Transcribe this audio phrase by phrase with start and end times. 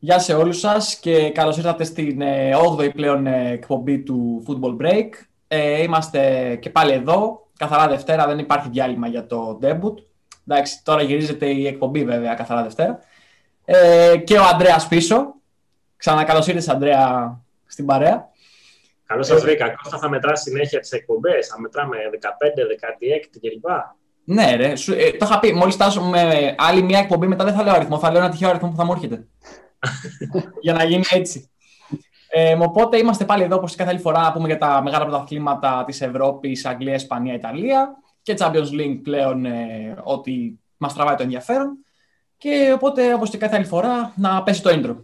[0.00, 2.20] Γεια σε όλους σας και καλώς ήρθατε στην
[2.76, 5.08] 8η ε, πλέον ε, εκπομπή του Football Break.
[5.48, 9.94] Ε, είμαστε και πάλι εδώ, καθαρά Δευτέρα, δεν υπάρχει διάλειμμα για το debut.
[10.48, 12.98] Εντάξει, τώρα γυρίζεται η εκπομπή βέβαια καθαρά Δευτέρα.
[13.64, 15.34] Ε, και ο Ανδρέας πίσω.
[15.96, 18.28] Ξανακαλώς ήρθες Ανδρέα στην παρέα.
[19.06, 19.70] Καλώς σας βρήκα.
[19.82, 23.66] Κώστα θα μετράς συνέχεια τις εκπομπές; Θα μετράμε 15, 16 κλπ.
[24.24, 24.76] Ναι, ρε.
[24.76, 25.52] Σου, ε, το είχα πει.
[25.52, 27.98] Μόλις φτάσουμε άλλη μια εκπομπή, μετά δεν θα λέω αριθμό.
[27.98, 29.26] Θα λέω ένα τυχαίο αριθμό που θα μου έρχεται.
[30.64, 31.50] για να γίνει έτσι.
[32.30, 35.84] Ε, οπότε είμαστε πάλι εδώ όπως κάθε άλλη φορά να πούμε για τα μεγάλα πρωταθλήματα
[35.86, 41.78] της Ευρώπης, Αγγλία, Ισπανία, Ιταλία και Champions League πλέον ε, ότι μας τραβάει το ενδιαφέρον.
[42.36, 44.96] Και οπότε όπως και κάθε άλλη φορά να πέσει το intro.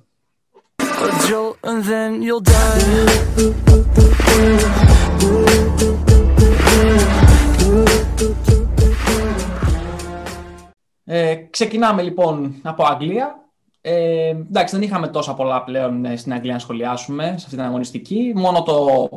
[11.05, 13.44] Ε, ξεκινάμε λοιπόν από Αγγλία
[13.87, 17.61] ε, εντάξει, δεν είχαμε τόσα πολλά πλέον ε, στην Αγγλία να σχολιάσουμε σε αυτή την
[17.61, 18.33] αγωνιστική.
[18.35, 19.09] Μόνο το.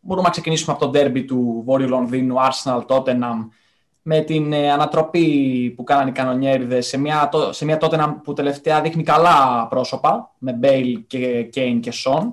[0.00, 3.48] Μπορούμε να ξεκινήσουμε από το derby του Βόρειου Λονδίνου, Arsenal Tottenham,
[4.02, 8.80] με την ε, ανατροπή που κάνανε οι κανονιέριδες σε μια, σε μια Tottenham που τελευταία
[8.80, 12.30] δείχνει καλά πρόσωπα, με Bale και Kane και Son.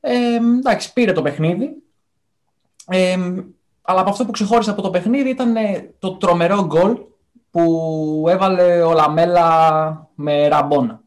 [0.00, 1.82] Ε, εντάξει, πήρε το παιχνίδι.
[2.86, 3.16] Ε,
[3.82, 5.54] αλλά από αυτό που ξεχώρισε από το παιχνίδι ήταν
[5.98, 6.98] το τρομερό γκολ
[7.50, 11.02] που έβαλε ο Λαμέλα με ραμπόνα.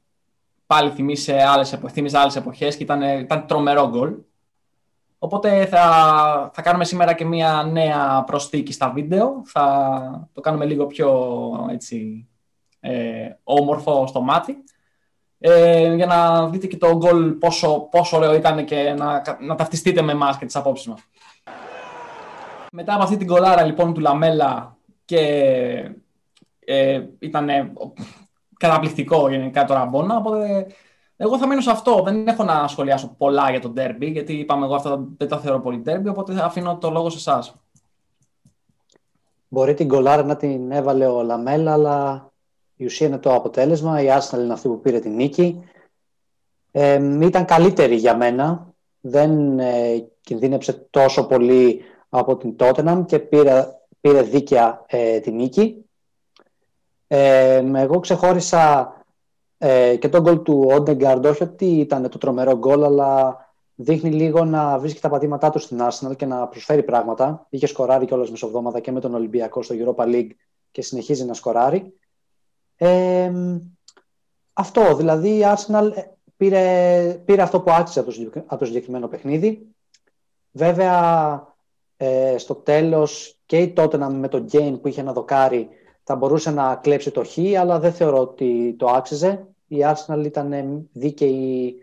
[0.65, 4.13] Πάλι θυμίσε άλλες, εποχές, θυμίσε άλλες εποχές και ήταν, ήταν τρομερό γκολ.
[5.19, 5.81] Οπότε θα,
[6.53, 9.41] θα κάνουμε σήμερα και μια νέα προσθήκη στα βίντεο.
[9.45, 11.29] Θα το κάνουμε λίγο πιο
[11.71, 12.27] έτσι,
[12.79, 14.63] ε, όμορφο στο μάτι.
[15.39, 20.01] Ε, για να δείτε και το γκολ πόσο, πόσο ωραίο ήταν και να, να ταυτιστείτε
[20.01, 21.01] με εμάς και τις απόψεις μας.
[22.71, 25.19] Μετά από αυτή την κολάρα λοιπόν του Λαμέλα και
[26.65, 27.49] ε, ήταν
[28.57, 30.67] καταπληκτικό γενικά το ραμπόνα, οπότε
[31.17, 32.01] εγώ θα μείνω σε αυτό.
[32.05, 35.59] Δεν έχω να σχολιάσω πολλά για το derby, γιατί είπαμε εγώ αυτά δεν τα θεωρώ
[35.59, 37.55] πολύ derby, οπότε αφήνω το λόγο σε εσάς.
[39.47, 42.29] Μπορεί την κολάρα να την έβαλε ο Λαμέλα, αλλά
[42.75, 44.01] η ουσία είναι το αποτέλεσμα.
[44.01, 45.63] Η Arsenal είναι αυτή που πήρε την νίκη.
[46.71, 48.73] Ε, ήταν καλύτερη για μένα.
[49.01, 53.67] Δεν ε, κινδύνεψε τόσο πολύ από την Tottenham και πήρε,
[54.01, 55.85] πήρε δίκαια ε, την νίκη.
[57.07, 58.93] Ε, εγώ ξεχώρισα
[59.57, 63.39] ε, και τον γκολ του Όντεγκαρντ, όχι ότι ήταν το τρομερό γκολ, αλλά
[63.75, 67.45] δείχνει λίγο να βρίσκει τα πατήματά του στην Arsenal και να προσφέρει πράγματα.
[67.49, 70.29] Είχε σκοράρει κιόλας μεσοβδόματα και με τον Ολυμπιακό στο Europa League
[70.71, 71.93] και συνεχίζει να σκοράρει.
[72.75, 73.31] Ε,
[74.53, 75.91] αυτό, δηλαδή η Arsenal
[76.37, 77.99] πήρε, πήρε αυτό που άξιζε
[78.45, 79.67] από το, συγκεκριμένο παιχνίδι.
[80.51, 81.53] Βέβαια,
[81.97, 85.69] ε, στο τέλος και η Tottenham με τον Game που είχε ένα δοκάρι
[86.07, 89.47] θα μπορούσε να κλέψει το χ, αλλά δεν θεωρώ ότι το άξιζε.
[89.67, 91.75] Η Arsenal ήταν δίκαιη,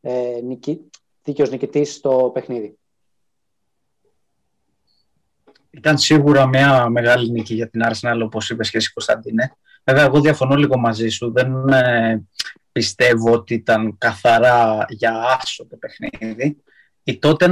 [0.00, 0.90] ε, νικη,
[1.22, 2.78] δίκαιος νικητής στο παιχνίδι.
[5.70, 9.56] Ήταν σίγουρα μια μεγάλη νίκη για την Arsenal, όπως είπες και εσύ Κωνσταντίνε.
[9.84, 11.32] Βέβαια, εγώ διαφωνώ λίγο μαζί σου.
[11.32, 12.22] Δεν ε,
[12.72, 16.62] πιστεύω ότι ήταν καθαρά για άσο το παιχνίδι.
[17.02, 17.48] Η τότε,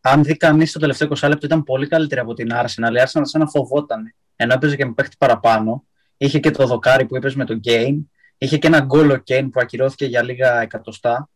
[0.00, 2.92] αν δει κανείς το τελευταίο 20 λεπτό, ήταν πολύ καλύτερη από την Arsenal.
[2.92, 5.84] Η Arsenal σαν να φοβόταν ενώ έπαιζε και με παίχτη παραπάνω.
[6.16, 7.98] Είχε και το δοκάρι που είπε με τον Kane.
[8.38, 11.28] Είχε και ένα γκολ ο Kane που ακυρώθηκε για λίγα εκατοστά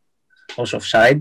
[0.54, 1.19] ως offside.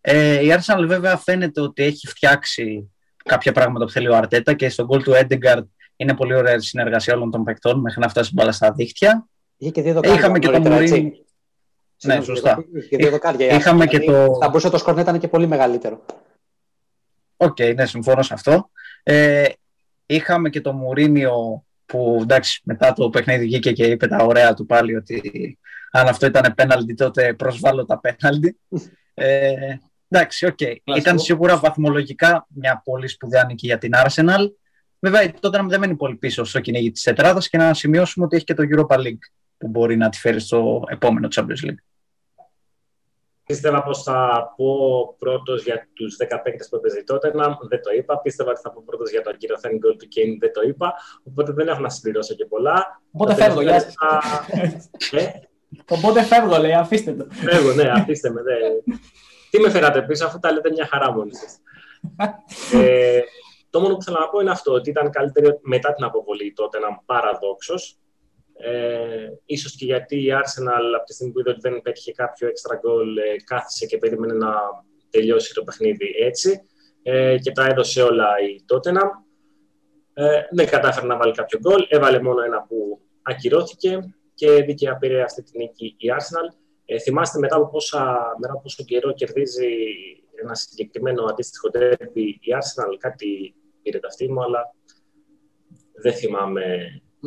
[0.00, 2.90] Ε, η Arsenal βέβαια φαίνεται ότι έχει φτιάξει
[3.24, 5.62] κάποια πράγματα που θέλει ο Αρτέτα και στον γκολ του Edgar
[5.96, 9.26] είναι πολύ ωραία συνεργασία όλων των παικτών μέχρι να φτάσει μπάλα στα δίχτυα.
[9.56, 10.18] Είχε και δύο δοκάρια.
[10.18, 11.25] Είχαμε και το Μουρίνιο.
[12.02, 12.64] Ναι, σωστά.
[12.74, 13.54] Είχε δύο δοκάρια.
[13.54, 14.38] Είχαμε και δηλαδή, το...
[14.40, 16.04] Θα μπορούσε το σκορ να ήταν και πολύ μεγαλύτερο.
[17.36, 18.70] OK, okay, ναι, συμφωνώ σε αυτό.
[19.02, 19.44] Ε,
[20.06, 24.66] Είχαμε και το Μουρίνιο που εντάξει μετά το παιχνίδι βγήκε και είπε τα ωραία του
[24.66, 25.58] πάλι ότι
[25.90, 28.58] αν αυτό ήταν πέναλτι τότε προσβάλλω τα πέναλτι.
[29.18, 30.56] Ε, εντάξει, OK.
[30.60, 30.74] Okay.
[30.96, 34.50] Ήταν σίγουρα βαθμολογικά μια πολύ σπουδαία νίκη για την Arsenal.
[34.98, 38.44] Βέβαια τότε δεν μένει πολύ πίσω στο κυνήγι της τετράδας και να σημειώσουμε ότι έχει
[38.44, 39.18] και το Europa League
[39.58, 41.80] που μπορεί να τη φέρει στο επόμενο Champions League.
[43.46, 47.34] Πίστευα πως θα πω πρώτος για τους 10 παίκτες που έπαιζε τότε.
[47.34, 48.20] Να, δεν το είπα.
[48.20, 50.38] Πίστευα ότι θα πω πρώτος για τον κύριο γκολ του Κέιν.
[50.38, 50.94] Δεν το είπα.
[51.24, 53.02] Οπότε δεν έχω να συμπληρώσω και πολλά.
[53.12, 53.60] Οπότε φεύγω.
[53.60, 53.74] Γεια
[55.10, 55.26] ε;
[55.88, 56.72] Οπότε φεύγω, λέει.
[56.72, 57.26] Αφήστε το.
[57.30, 58.40] Φεύγω, ναι, αφήστε με.
[59.50, 61.58] Τι με φέρατε πίσω, αφού τα λέτε μια χαρά μόνοι σας.
[62.72, 63.20] ε,
[63.70, 66.78] το μόνο που θέλω να πω είναι αυτό, ότι ήταν καλύτερη μετά την αποβολή τότε,
[66.78, 67.74] ένα παραδόξο.
[68.58, 72.48] Ε, ίσως και γιατί η Arsenal από τη στιγμή που είδε ότι δεν πέτυχε κάποιο
[72.48, 74.52] έξτρα γκολ ε, κάθισε και περίμενε να
[75.10, 76.60] τελειώσει το παιχνίδι έτσι
[77.02, 79.10] ε, και τα έδωσε όλα η Tottenham.
[80.14, 85.22] Ε, δεν κατάφερε να βάλει κάποιο γκολ, έβαλε μόνο ένα που ακυρώθηκε και δίκαια πήρε
[85.22, 86.56] αυτή τη νίκη η Arsenal.
[86.84, 89.68] Ε, θυμάστε μετά από, πόσα, μετά από πόσο καιρό κερδίζει
[90.42, 94.74] ένα συγκεκριμένο αντίστοιχο τέρπι η Arsenal, κάτι πήρε τα αυτή μου, αλλά
[95.94, 96.62] δεν θυμάμαι.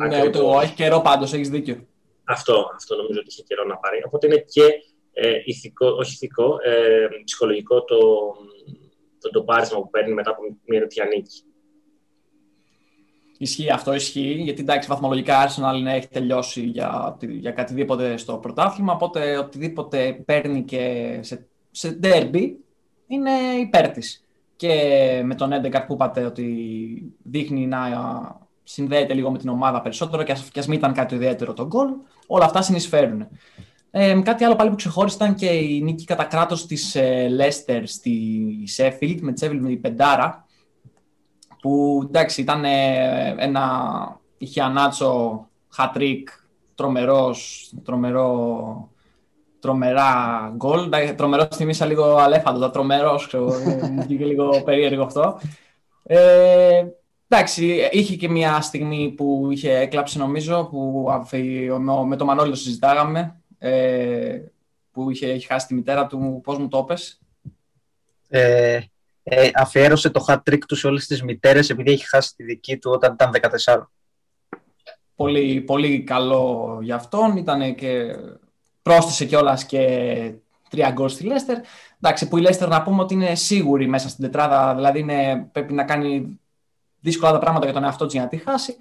[0.08, 0.60] Ναι, ούτε εγώ.
[0.60, 1.86] Έχει καιρό πάντως, έχεις δίκιο.
[2.24, 4.02] Αυτό, αυτό νομίζω ότι είχε καιρό να πάρει.
[4.06, 4.62] Οπότε είναι και
[5.12, 7.98] ε, ηθικό, όχι ηθικό, ε, ψυχολογικό το,
[9.20, 11.42] το, το πάρισμα που παίρνει μετά από μια τέτοια νίκη.
[13.38, 14.32] Ισχύει αυτό, ισχύει.
[14.32, 18.92] Γιατί εντάξει, βαθμολογικά Arsenal έχει τελειώσει για, για κατηδήποτε στο πρωτάθλημα.
[18.92, 22.50] Οπότε οτιδήποτε παίρνει και σε, σε derby
[23.06, 23.30] είναι
[23.60, 24.24] υπέρ της.
[24.56, 27.78] Και με τον Έντεγκαρτ που είπατε ότι δείχνει να
[28.72, 31.88] συνδέεται λίγο με την ομάδα περισσότερο και α μην ήταν κάτι ιδιαίτερο το γκολ,
[32.26, 33.28] όλα αυτά συνεισφέρουν.
[33.90, 36.96] Ε, κάτι άλλο πάλι που ξεχώρισε ήταν και η νίκη κατά κράτος της
[37.28, 40.46] Λέστερ στη Sheffield με τη Sheffield με την Πεντάρα
[41.60, 46.28] που εντάξει ήταν ε, ένα είχε ανάτσο χατρίκ
[46.74, 48.88] τρομερός, τρομερό
[49.60, 50.88] τρομερά γκολ.
[51.16, 53.44] Τρομερό θυμίσα λίγο αλέφαντο, τρομερός, ξέρω,
[53.90, 55.40] μου βγήκε λίγο περίεργο αυτό.
[56.02, 56.84] Ε,
[57.32, 61.08] εντάξει, είχε και μια στιγμή που είχε έκλαψε νομίζω, που
[62.06, 64.38] με το Μανώλη το συζητάγαμε, ε,
[64.90, 67.20] που είχε, είχε χάσει τη μητέρα του, πώς μου το πες.
[68.28, 68.80] Ε,
[69.22, 72.78] ε, αφιέρωσε το hat trick του σε όλες τις μητέρες επειδή έχει χάσει τη δική
[72.78, 73.30] του όταν ήταν
[73.66, 73.90] 14.
[75.14, 77.36] Πολύ, πολύ καλό για αυτόν.
[77.36, 78.16] Ήταν και
[78.82, 80.32] πρόσθεσε κιόλας και
[80.70, 81.58] τρία γκολ στη Λέστερ.
[82.00, 85.72] Εντάξει, που η Λέστερ να πούμε ότι είναι σίγουρη μέσα στην τετράδα, δηλαδή είναι, πρέπει
[85.72, 86.39] να κάνει
[87.00, 88.76] δύσκολα τα πράγματα για τον εαυτό της για να τη χάσει.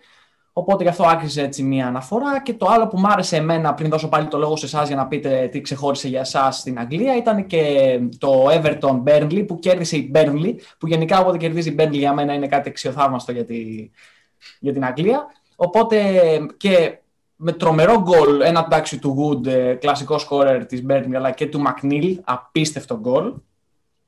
[0.53, 2.41] Οπότε γι' αυτό άκριζε έτσι μία αναφορά.
[2.41, 4.95] Και το άλλο που μου άρεσε εμένα, πριν δώσω πάλι το λόγο σε εσάς για
[4.95, 9.97] να πείτε τι ξεχώρισε για εσάς στην Αγγλία, ήταν και το Everton Burnley που κέρδισε
[9.97, 10.53] η Burnley.
[10.77, 13.45] Που γενικά όποτε κερδίζει η Burnley για μένα είναι κάτι αξιοθαύμαστο για,
[14.59, 15.25] για την Αγγλία.
[15.55, 16.07] Οπότε
[16.57, 16.99] και
[17.35, 21.61] με τρομερό γκολ, ένα τάξη του Wood, ε, κλασικό σκόρερ της Burnley, αλλά και του
[21.67, 23.33] McNeil, απίστευτο γκολ.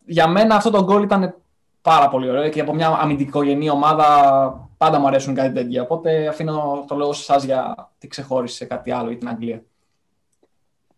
[0.06, 1.36] Για μένα αυτό το γκολ ήταν
[1.82, 5.82] πάρα πολύ ωραίο και από μια αμυντικογενή ομάδα πάντα μου αρέσουν κάτι τέτοια.
[5.82, 9.64] Οπότε αφήνω το λόγο σε εσάς για τι ξεχώρισε κάτι άλλο για την Αγγλία.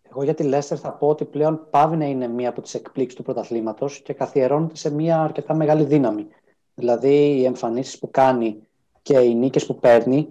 [0.09, 3.15] Εγώ για τη Λέστερ θα πω ότι πλέον πάβει να είναι μία από τις εκπλήξεις
[3.15, 6.27] του πρωταθλήματος και καθιερώνεται σε μία αρκετά μεγάλη δύναμη.
[6.75, 8.67] Δηλαδή οι εμφανίσεις που κάνει
[9.01, 10.27] και οι νίκες που παίρνει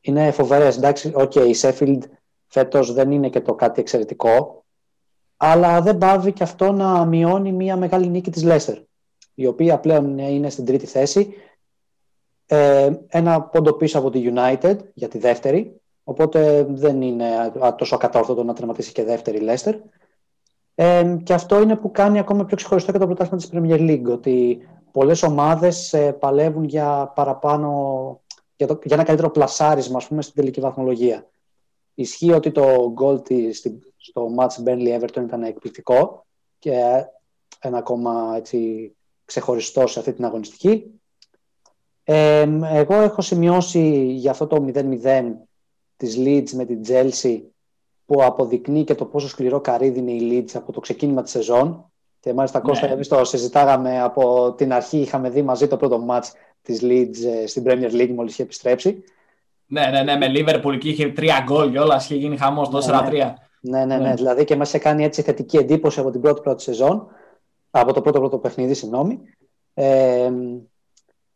[0.00, 0.76] είναι φοβερές.
[0.76, 1.98] Εντάξει, okay, η Sheffield
[2.46, 4.64] φέτος δεν είναι και το κάτι εξαιρετικό,
[5.36, 8.78] αλλά δεν πάβει και αυτό να μειώνει μία μεγάλη νίκη της Λέστερ
[9.34, 11.34] η οποία πλέον είναι στην τρίτη θέση.
[12.46, 18.44] Ε, ένα πόντο πίσω από τη United για τη δεύτερη, οπότε δεν είναι τόσο ακατόρθωτο
[18.44, 19.74] να τερματίσει και δεύτερη Leicester.
[20.74, 24.12] Ε, και αυτό είναι που κάνει ακόμα πιο ξεχωριστό και το πρωτάθλημα της Premier League,
[24.12, 28.20] ότι πολλές ομάδες ε, παλεύουν για παραπάνω,
[28.56, 31.26] για, το, για ένα καλύτερο πλασάρισμα, ας πούμε, στην τελική βαθμολογία.
[31.94, 33.20] Ισχύει ότι το γκολ
[33.96, 36.26] στο match Burnley Everton ήταν εκπληκτικό
[36.58, 37.04] και
[37.60, 38.92] ένα ακόμα έτσι,
[39.24, 40.84] ξεχωριστό σε αυτή την αγωνιστική.
[42.04, 45.22] Ε, εγώ έχω σημειώσει για αυτό το 0-0
[45.96, 47.40] της Leeds με την Chelsea
[48.06, 51.92] που αποδεικνύει και το πόσο σκληρό καρύδι είναι η Leeds από το ξεκίνημα της σεζόν.
[52.20, 52.64] Και μάλιστα ναι.
[52.64, 56.32] Κώστα, εμείς το συζητάγαμε από την αρχή, είχαμε δει μαζί το πρώτο μάτς
[56.62, 59.04] της Leeds ε, στην Premier League μόλις είχε επιστρέψει.
[59.66, 62.78] Ναι, ναι, ναι, με Liverpool και είχε τρία γκολ και όλα, είχε γίνει χαμός, το
[62.78, 63.12] 4-3.
[63.60, 66.40] Ναι, ναι, ναι, ναι, δηλαδή και μας είχε κάνει έτσι θετική εντύπωση από την πρώτη
[66.40, 67.06] πρώτη σεζόν
[67.80, 69.20] από το πρώτο πρώτο παιχνίδι, συγγνώμη.
[69.74, 70.32] Ε,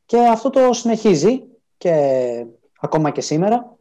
[0.06, 1.44] και αυτό το συνεχίζει
[1.76, 2.46] και
[2.80, 3.76] ακόμα και σήμερα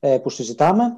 [0.00, 0.96] ε, που συζητάμε.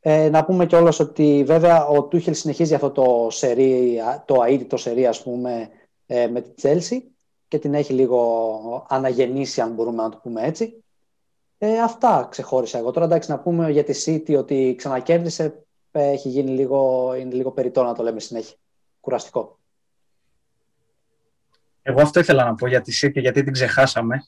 [0.00, 5.06] Ε, να πούμε κιόλας ότι βέβαια ο Τούχελ συνεχίζει αυτό το σερί, το αίτητο σερί
[5.06, 5.68] ας πούμε
[6.06, 7.10] ε, με τη Τσέλσι
[7.48, 10.84] και την έχει λίγο αναγεννήσει αν μπορούμε να το πούμε έτσι.
[11.58, 12.90] Ε, αυτά ξεχώρισα εγώ.
[12.90, 17.82] Τώρα εντάξει να πούμε για τη City ότι ξανακέρδισε έχει γίνει λίγο, είναι λίγο περιττό
[17.82, 18.56] να το λέμε συνέχεια.
[19.00, 19.58] Κουραστικό.
[21.88, 24.22] Εγώ αυτό ήθελα να πω για τη City, γιατί την ξεχάσαμε.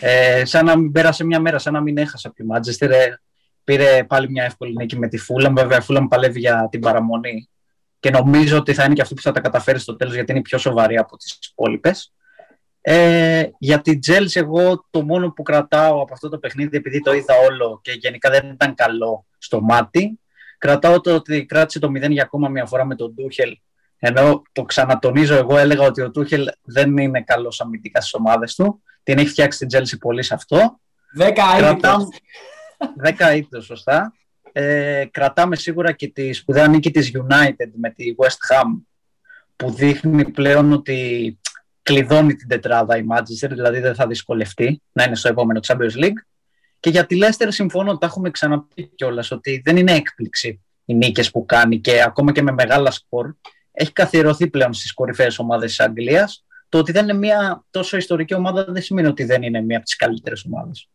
[0.00, 2.90] ε, σαν να μην πέρασε μια μέρα, σαν να μην έχασα από τη Manchester.
[2.90, 3.14] Ε,
[3.64, 5.54] πήρε πάλι μια εύκολη νίκη με τη Φούλαμ.
[5.54, 7.48] Βέβαια, η Φούλαμ παλεύει για την παραμονή.
[8.00, 10.40] Και νομίζω ότι θα είναι και αυτή που θα τα καταφέρει στο τέλος, γιατί είναι
[10.40, 12.12] πιο σοβαρή από τις υπόλοιπες.
[12.80, 17.12] Ε, για την Chelsea, εγώ το μόνο που κρατάω από αυτό το παιχνίδι, επειδή το
[17.12, 20.20] είδα όλο και γενικά δεν ήταν καλό στο μάτι,
[20.58, 23.58] κρατάω το ότι κράτησε το 0 για ακόμα μια φορά με τον Ντούχελ
[23.98, 28.82] ενώ το ξανατονίζω, εγώ έλεγα ότι ο Τούχελ δεν είναι καλός αμυντικά στις ομάδες του.
[29.02, 30.80] Την έχει φτιάξει την Τζέλση πολύ σε αυτό.
[31.14, 32.08] Δέκα ήττο.
[32.96, 34.12] Δέκα ήττο, σωστά.
[34.52, 38.82] Ε, κρατάμε σίγουρα και τη σπουδαία νίκη της United με τη West Ham
[39.56, 41.38] που δείχνει πλέον ότι
[41.82, 46.18] κλειδώνει την τετράδα η Manchester, δηλαδή δεν θα δυσκολευτεί να είναι στο επόμενο Champions League.
[46.80, 51.30] Και για τη Leicester συμφωνώ, τα έχουμε ξαναπεί κιόλας ότι δεν είναι έκπληξη οι νίκες
[51.30, 53.34] που κάνει και ακόμα και με μεγάλα σκορ
[53.78, 58.34] έχει καθιερωθεί πλέον στις κορυφαίες ομάδες της Αγγλίας το ότι δεν είναι μια τόσο ιστορική
[58.34, 60.88] ομάδα δεν σημαίνει ότι δεν είναι μια από τις καλύτερες ομάδες.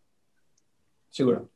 [1.09, 1.49] Σίγουρα.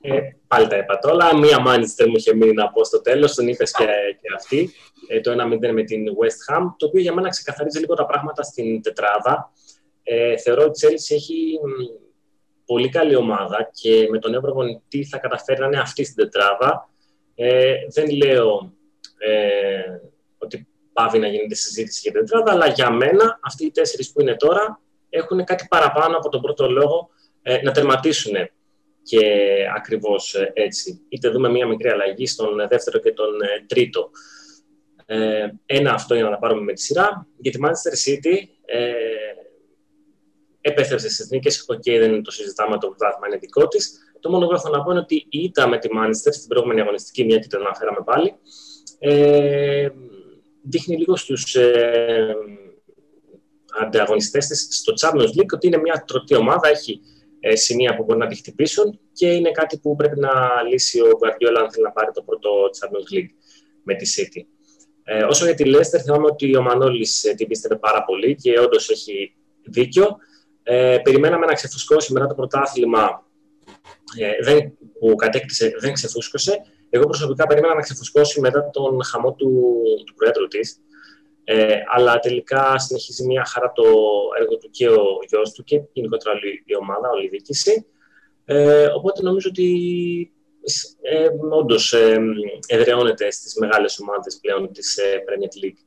[0.00, 1.36] Ε, πάλι τα είπα τώρα.
[1.38, 3.84] Μία Manchester μου είχε μείνει να πω στο τέλος, τον είπες και,
[4.20, 4.70] και αυτή.
[5.08, 8.42] Ε, το 1-0 με την West Ham, το οποίο για μένα ξεκαθαρίζει λίγο τα πράγματα
[8.42, 9.52] στην τετράδα.
[10.02, 11.58] Ε, θεωρώ ότι η Chelsea έχει
[12.66, 16.90] πολύ καλή ομάδα και με τον Εύρωγον τι θα καταφέρει να είναι αυτή στην τετράδα.
[17.34, 18.72] Ε, δεν λέω
[19.26, 20.00] ε,
[20.38, 24.20] ότι πάβει να γίνεται συζήτηση για την τετράδα, αλλά για μένα αυτοί οι τέσσερις που
[24.20, 27.10] είναι τώρα έχουν κάτι παραπάνω από τον πρώτο λόγο
[27.42, 28.34] ε, να τερματίσουν
[29.02, 29.20] και
[29.76, 31.00] ακριβώς ε, έτσι.
[31.08, 34.10] Είτε δούμε μία μικρή αλλαγή στον δεύτερο και τον ε, τρίτο.
[35.06, 37.26] Ε, ένα αυτό για να τα πάρουμε με τη σειρά.
[37.36, 38.92] Για τη Manchester City ε,
[40.60, 41.64] επέστρεψε στις νίκες.
[41.68, 43.98] OK, okay, δεν το συζητάμε, το πρωτάθλημα είναι δικό της.
[44.20, 46.80] Το μόνο που έχω να πω είναι ότι η ήττα με τη Manchester στην προηγούμενη
[46.80, 48.34] αγωνιστική, μια και το αναφέραμε πάλι,
[49.04, 49.88] ε,
[50.62, 52.34] δείχνει λίγο στους ε,
[53.80, 57.00] ανταγωνιστές της στο Champions League ότι είναι μια τροτή ομάδα, έχει
[57.40, 60.30] ε, σημεία που μπορεί να τη χτυπήσουν και είναι κάτι που πρέπει να
[60.70, 63.30] λύσει ο Guardiola αν θέλει να πάρει το πρώτο Champions League
[63.82, 64.40] με τη City.
[65.04, 68.58] Ε, όσο για τη Leicester, θυμάμαι ότι ο Μανώλης ε, την πίστευε πάρα πολύ και
[68.58, 70.16] όντως έχει δίκιο.
[70.62, 73.26] Ε, περιμέναμε να ξεφουσκώσει μετά το πρωτάθλημα
[74.18, 76.60] ε, δεν, που κατέκτησε, δεν ξεφούσκωσε.
[76.94, 80.80] Εγώ προσωπικά περίμενα να ξεφουσκώσει μετά τον χαμό του, του Προέδρου της.
[81.44, 83.84] Ε, αλλά τελικά συνεχίζει μια χαρά το
[84.40, 87.86] έργο του και ο γιος του και γενικότερα η ομάδα, όλη η διοίκηση.
[88.44, 89.68] Ε, οπότε νομίζω ότι
[91.00, 92.18] ε, όντως ε,
[92.66, 95.80] εδραιώνεται στις μεγάλες ομάδες πλέον της ε, Premier League.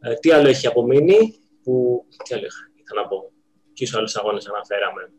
[0.00, 3.32] Ε, τι άλλο έχει απομείνει, που, τι άλλο είχα να πω,
[3.72, 5.12] ποιους άλλους αγώνες αναφέραμε.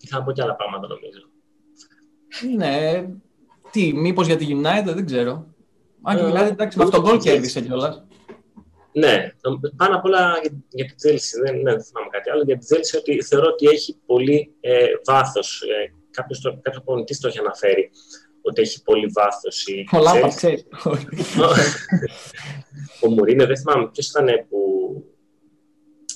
[0.00, 1.30] Είχα να πω και άλλα πράγματα νομίζω.
[2.56, 3.06] Ναι,
[3.70, 5.46] τι, μήπως για τη United, δεν ξέρω.
[6.02, 8.02] Αν και United, εντάξει, με αυτόν τον γκολ κέρδισε κιόλας.
[8.92, 9.32] Ναι,
[9.76, 12.96] πάνω απ' όλα για, τη Τζέλση, δεν, ναι, δεν θυμάμαι κάτι άλλο, για τη Τζέλση
[12.96, 15.62] ότι θεωρώ ότι έχει πολύ ε, βάθος.
[15.62, 17.90] Ε, κάποιος, το, κάποιος το έχει αναφέρει
[18.42, 20.66] ότι έχει πολύ βάθος η Ο Λάμπαρντ ξέρεις.
[23.04, 24.58] Ο Μουρίνιο, δεν θυμάμαι ποιος ήταν που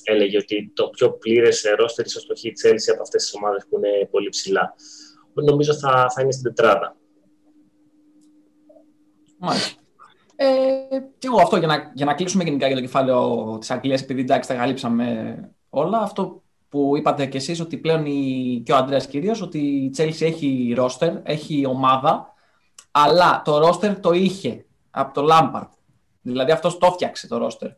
[0.02, 3.66] έλεγε ότι το πιο πλήρες ρόστερ ίσως το έχει η Τσέλση από αυτές τις ομάδες
[3.68, 4.74] που είναι πολύ ψηλά.
[5.32, 6.96] Νομίζω θα, θα είναι στην τετράδα.
[9.44, 9.80] Μάλιστα.
[10.36, 10.46] Ε,
[11.18, 14.20] και εγώ αυτό για να, για να κλείσουμε γενικά για το κεφάλαιο της Αγγλίας, επειδή
[14.20, 15.36] εντάξει τα καλύψαμε
[15.68, 19.94] όλα, αυτό που είπατε κι εσείς ότι πλέον η, και ο Αντρέας κυρίως, ότι η
[19.96, 22.34] Chelsea έχει ρόστερ, έχει ομάδα,
[22.90, 25.68] αλλά το ρόστερ το είχε από το Lampard.
[26.20, 27.68] Δηλαδή αυτός το φτιάξε το ρόστερ.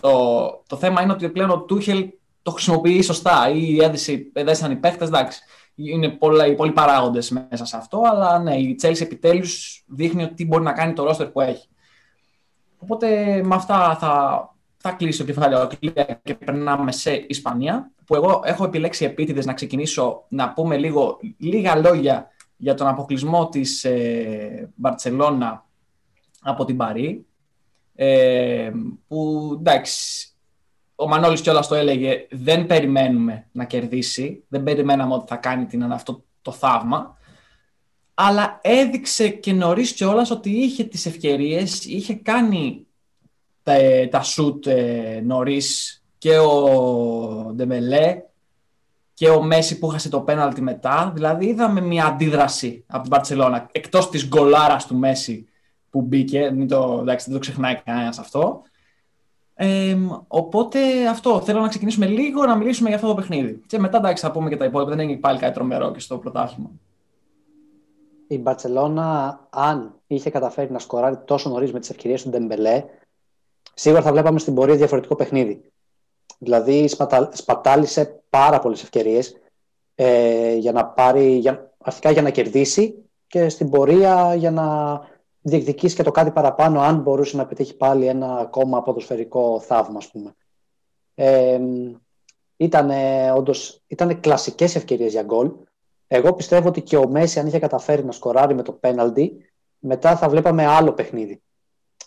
[0.00, 2.08] Το, το θέμα είναι ότι πλέον ο Τούχελ
[2.42, 5.40] το χρησιμοποιεί σωστά ή έδεσε, έδεσαν οι παίχτες, εντάξει.
[5.76, 10.62] Είναι πολλοί, πολλοί παράγοντες μέσα σε αυτό, αλλά ναι, η Chelsea επιτέλους δείχνει ότι μπορεί
[10.62, 11.68] να κάνει το ρόστερ που έχει.
[12.78, 15.68] Οπότε με αυτά θα, θα κλείσει το κεφάλαιο
[16.22, 21.76] και περνάμε σε Ισπανία, που εγώ έχω επιλέξει επίτηδες να ξεκινήσω να πούμε λίγο, λίγα
[21.76, 25.64] λόγια για τον αποκλεισμό της ε, Μπαρτσελώνα
[26.40, 27.26] από την Παρή,
[27.94, 28.70] ε,
[29.08, 30.28] που εντάξει,
[30.96, 35.92] ο Μανώλης κιόλας το έλεγε, δεν περιμένουμε να κερδίσει, δεν περιμέναμε ότι θα κάνει την,
[35.92, 37.16] αυτό το θαύμα,
[38.14, 42.86] αλλά έδειξε και νωρίς κιόλας ότι είχε τις ευκαιρίες, είχε κάνει
[43.62, 43.74] τα,
[44.10, 48.22] τα σουτ ε, νωρίς και ο Ντεμπελέ
[49.14, 51.10] και ο Μέση που είχασε το πέναλτι μετά.
[51.14, 55.48] Δηλαδή είδαμε μια αντίδραση από την Παρσελώνα εκτός της γκολάρας του Μέση
[55.90, 58.62] που μπήκε, μην το, εντάξει, δεν το ξεχνάει κανένας αυτό.
[59.58, 59.96] Ε,
[60.28, 63.62] οπότε αυτό, θέλω να ξεκινήσουμε λίγο να μιλήσουμε για αυτό το παιχνίδι.
[63.66, 66.18] Και μετά εντάξει θα πούμε και τα υπόλοιπα, δεν είναι πάλι κάτι τρομερό και στο
[66.18, 66.70] πρωτάθλημα
[68.26, 72.84] η Μπαρσελόνα, αν είχε καταφέρει να σκοράρει τόσο νωρίς με τις ευκαιρίες του Ντεμπελέ,
[73.74, 75.62] σίγουρα θα βλέπαμε στην πορεία διαφορετικό παιχνίδι.
[76.38, 77.30] Δηλαδή, σπατα...
[77.32, 79.36] σπατάλησε πάρα πολλές ευκαιρίες
[79.94, 81.72] ε, για να πάρει, για...
[81.78, 82.94] αρχικά για να κερδίσει
[83.26, 85.00] και στην πορεία για να
[85.48, 90.10] διεκδικήσει και το κάτι παραπάνω, αν μπορούσε να πετύχει πάλι ένα ακόμα ποδοσφαιρικό θαύμα, ας
[90.10, 90.34] πούμε.
[91.14, 91.60] Ε,
[92.56, 92.90] ήταν
[93.36, 95.50] όντως, ήταν κλασικές ευκαιρίες για γκολ.
[96.06, 100.16] Εγώ πιστεύω ότι και ο Μέση, αν είχε καταφέρει να σκοράρει με το πέναλτι, μετά
[100.16, 101.42] θα βλέπαμε άλλο παιχνίδι.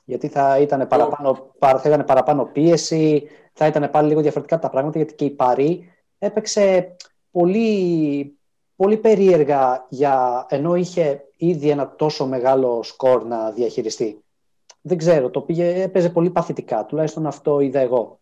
[0.05, 4.97] Γιατί θα ήταν παραπάνω, θα ήταν παραπάνω πίεση, θα ήταν πάλι λίγο διαφορετικά τα πράγματα,
[4.97, 6.95] γιατί και η Παρή έπαιξε
[7.31, 8.37] πολύ,
[8.75, 14.23] πολύ περίεργα για, ενώ είχε ήδη ένα τόσο μεγάλο σκορ να διαχειριστεί.
[14.81, 18.19] Δεν ξέρω, το πήγε, έπαιζε πολύ παθητικά, τουλάχιστον αυτό είδα εγώ.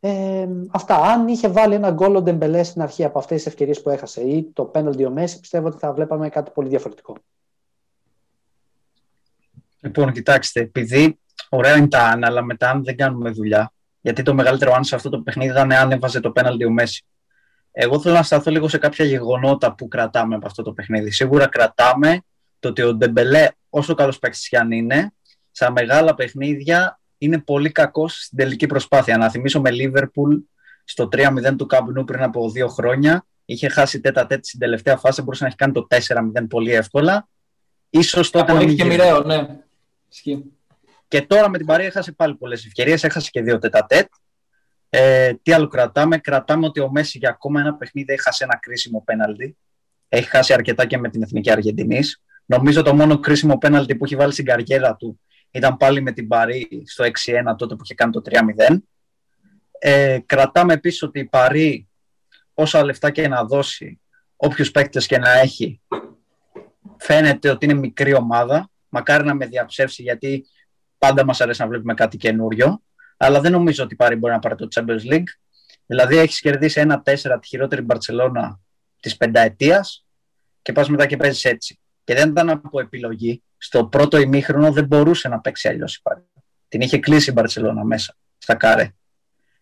[0.00, 0.96] Ε, αυτά.
[0.96, 4.20] Αν είχε βάλει ένα γκολ ο Ντεμπελέ στην αρχή από αυτές τις ευκαιρίες που έχασε
[4.20, 7.16] ή το πέναλτι ο Μέση, πιστεύω ότι θα βλέπαμε κάτι πολύ διαφορετικό.
[9.80, 11.18] Λοιπόν, κοιτάξτε, επειδή
[11.48, 14.94] ωραία είναι τα αν, αλλά μετά αν δεν κάνουμε δουλειά, γιατί το μεγαλύτερο αν σε
[14.94, 17.04] αυτό το παιχνίδι ήταν αν έβαζε το πέναλτι ο Μέση.
[17.72, 21.10] Εγώ θέλω να σταθώ λίγο σε κάποια γεγονότα που κρατάμε από αυτό το παιχνίδι.
[21.10, 22.20] Σίγουρα κρατάμε
[22.58, 25.12] το ότι ο Ντεμπελέ, όσο καλός παίκτης κι αν είναι,
[25.50, 29.16] στα μεγάλα παιχνίδια είναι πολύ κακός στην τελική προσπάθεια.
[29.16, 30.36] Να θυμίσω με Λίβερπουλ
[30.84, 33.24] στο 3-0 του Καμπνού πριν από δύο χρόνια.
[33.44, 37.28] Είχε χάσει τέτα τέτα στην τελευταία φάση, μπορούσε να έχει κάνει το 4-0 πολύ εύκολα.
[37.90, 39.46] Ίσως τότε να μην και μοιραίο, ναι.
[41.08, 43.04] Και τώρα με την Παρία έχασε πάλι πολλές ευκαιρίες.
[43.04, 44.06] Έχασε και δύο τέτα τέτ.
[44.90, 49.02] Ε, τι άλλο κρατάμε; Κρατάμε ότι ο Μέση για ακόμα ένα παιχνίδι έχασε ένα κρίσιμο
[49.04, 49.56] πέναλτι.
[50.08, 52.22] Έχει χάσει αρκετά και με την Εθνική Αργεντινής.
[52.46, 55.20] Νομίζω το μόνο κρίσιμο πέναλτι που έχει βάλει στην καριέρα του
[55.50, 57.08] ήταν πάλι με την Παρή στο 6-1
[57.56, 58.76] τότε που είχε κάνει το 3-0.
[59.78, 61.88] Ε, κρατάμε επίσης ότι η Παρή
[62.54, 64.00] όσα λεφτά και να δώσει,
[64.36, 65.80] όποιους παίκτες και να έχει,
[66.96, 68.70] φαίνεται ότι είναι μικρή ομάδα.
[68.88, 70.46] Μακάρι να με διαψεύσει γιατί
[70.98, 72.82] πάντα μας αρέσει να βλέπουμε κάτι καινούριο.
[73.22, 75.28] Αλλά δεν νομίζω ότι η Παρή μπορεί να πάρει το Champions League.
[75.86, 78.60] Δηλαδή έχεις κερδίσει ένα 4 τη χειρότερη Μπαρσελόνα
[79.00, 80.06] της πενταετίας
[80.62, 81.78] και πας μετά και παίζεις έτσι.
[82.04, 83.42] Και δεν ήταν από επιλογή.
[83.56, 86.22] Στο πρώτο ημίχρονο δεν μπορούσε να παίξει αλλιώς η Παρή.
[86.68, 88.94] Την είχε κλείσει η Μπαρσελόνα μέσα στα κάρε.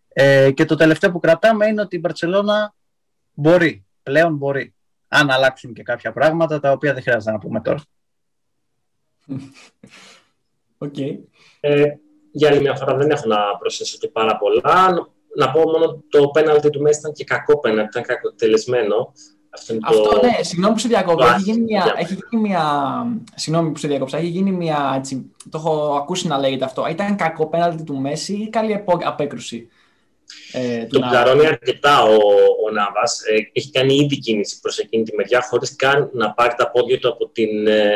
[0.08, 2.74] Ε, και το τελευταίο που κρατάμε είναι ότι η Μπαρσελόνα
[3.32, 4.74] μπορεί, πλέον μπορεί.
[5.08, 7.82] Αν αλλάξουν και κάποια πράγματα τα οποία δεν χρειάζεται να πούμε τώρα.
[10.80, 11.18] Okay.
[11.60, 11.92] Ε,
[12.30, 14.88] για άλλη μια φορά δεν έχω να προσθέσω και πάρα πολλά.
[15.36, 19.12] Να πω μόνο το πέναλτι του Μέση ήταν και κακό πέναλτι, ήταν κακοτελεσμένο.
[19.50, 20.26] Αυτό, Αυτό το...
[20.26, 21.24] ναι, συγγνώμη που σε διακόπτω.
[21.26, 21.94] Έχει γίνει μια.
[21.98, 22.62] Έχει γίνει μια...
[23.34, 24.18] Συγγνώμη που σε διακόψα.
[24.18, 24.94] Έχει γίνει μια.
[24.96, 26.86] Έτσι, το έχω ακούσει να λέγεται αυτό.
[26.90, 29.68] Ήταν κακό πέναλτι του Μέση ή καλή απέκρουση.
[30.52, 32.14] Ε, τον πλαρώνει αρκετά ο,
[32.66, 33.02] ο Νάβα.
[33.32, 36.98] Ε, έχει κάνει ήδη κίνηση προς εκείνη τη μεριά, χωρίς καν να πάρει τα πόδια
[36.98, 37.90] του από την ε,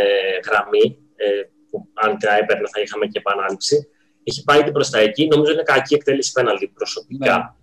[0.49, 0.97] γραμμή.
[1.17, 1.27] Ε,
[1.71, 3.89] που αν τα έπαιρνε θα είχαμε και επανάληψη.
[4.25, 5.27] Έχει πάει την προς τα εκεί.
[5.27, 7.57] Νομίζω είναι κακή εκτέλεση πέναλτι προσωπικά.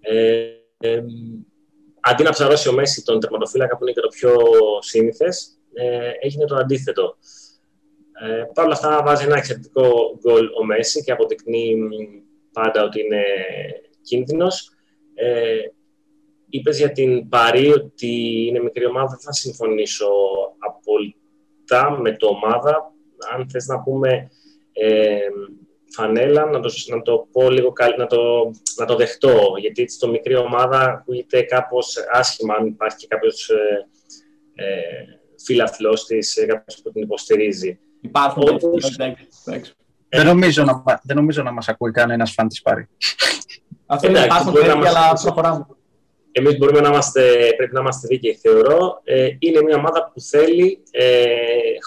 [0.00, 0.18] Ναι.
[0.18, 0.46] Ε,
[0.78, 1.02] ε,
[2.00, 4.36] αντί να ψαρώσει ο Μέση τον τερματοφύλακα που είναι και το πιο
[4.80, 7.16] σύνηθες, ε, έγινε το αντίθετο.
[8.22, 11.76] Ε, Παρ' όλα αυτά βάζει ένα εξαιρετικό γκολ ο Μέση και αποδεικνύει
[12.52, 13.22] πάντα ότι είναι
[14.02, 14.70] κίνδυνος.
[15.14, 15.58] Ε,
[16.48, 20.08] είπες για την Παρή ότι είναι μικρή ομάδα, δεν θα συμφωνήσω
[20.58, 22.92] απόλυτα με το ομάδα.
[23.34, 24.30] Αν θες να πούμε
[24.72, 25.18] ε,
[25.94, 30.36] φανέλα, να το, να το πω λίγο να το, να το δεχτώ, γιατί στο μικρή
[30.36, 33.88] ομάδα ακούγεται κάπως άσχημα αν υπάρχει και κάποιος ε,
[34.54, 34.64] ε,
[35.44, 37.78] φίλαθλος της, ε, κάποιος που την υποστηρίζει.
[38.00, 38.96] Υπάρχουν Όπως,
[40.08, 42.88] δεν, νομίζω να, δεν νομίζω να μας ακούει κανένας φαν της Πάρη.
[43.86, 45.66] Αυτό είναι υπάρχουν τέτοια, αλλά προχωράμε.
[46.32, 47.22] Εμείς μπορούμε να είμαστε,
[47.56, 49.00] πρέπει να είμαστε δίκαιοι, θεωρώ.
[49.04, 51.24] Ε, είναι μια ομάδα που θέλει ε,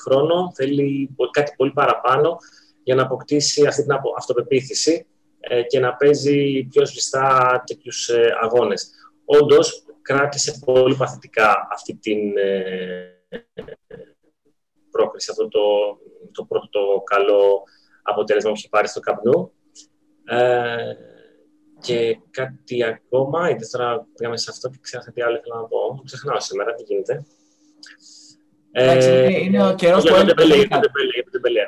[0.03, 2.37] χρόνο, θέλει κάτι πολύ παραπάνω
[2.87, 5.05] για να αποκτήσει αυτή την αυτοπεποίθηση
[5.39, 8.91] ε, και να παίζει πιο σβηστά τέτοιους ε, αγώνες.
[9.25, 13.11] Όντως, κράτησε πολύ παθητικά αυτή την ε,
[14.91, 15.61] πρόκριση, αυτό το,
[16.31, 17.63] το πρώτο το καλό
[18.01, 19.51] αποτέλεσμα που έχει πάρει στο καπνού.
[20.25, 20.93] Ε,
[21.79, 26.01] και κάτι ακόμα, γιατί τώρα πήγαμε σε αυτό και ξέχασα τι άλλο ήθελα να πω.
[26.05, 27.25] Ξεχνάω σήμερα, τι γίνεται.
[28.79, 30.67] Ε, είναι ο καιρός που έλεγε.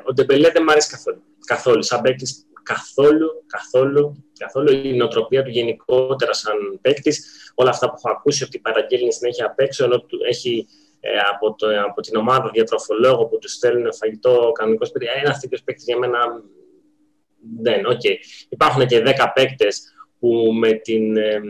[0.05, 1.21] Ο Ντεμπελέ δεν μου αρέσει καθόλου.
[1.45, 1.83] Καθόλου.
[1.83, 4.71] Σαν παίκτης, καθόλου, καθόλου, καθόλου.
[4.71, 9.59] Η νοοτροπία του γενικότερα σαν παίκτης, όλα αυτά που έχω ακούσει ότι παραγγέλνει συνέχεια απ'
[9.59, 10.67] έξω, ενώ έχει
[10.99, 15.05] ε, από, το, από την ομάδα διατροφολόγο που τους στέλνουν φαγητό κανονικός σπίτι.
[15.05, 16.19] Ε, Ένα τέτοιο παίκτης για μένα
[17.61, 17.81] δεν.
[17.85, 18.15] Okay.
[18.49, 21.17] Υπάρχουν και 10 παίκτες που με την.
[21.17, 21.41] Ε,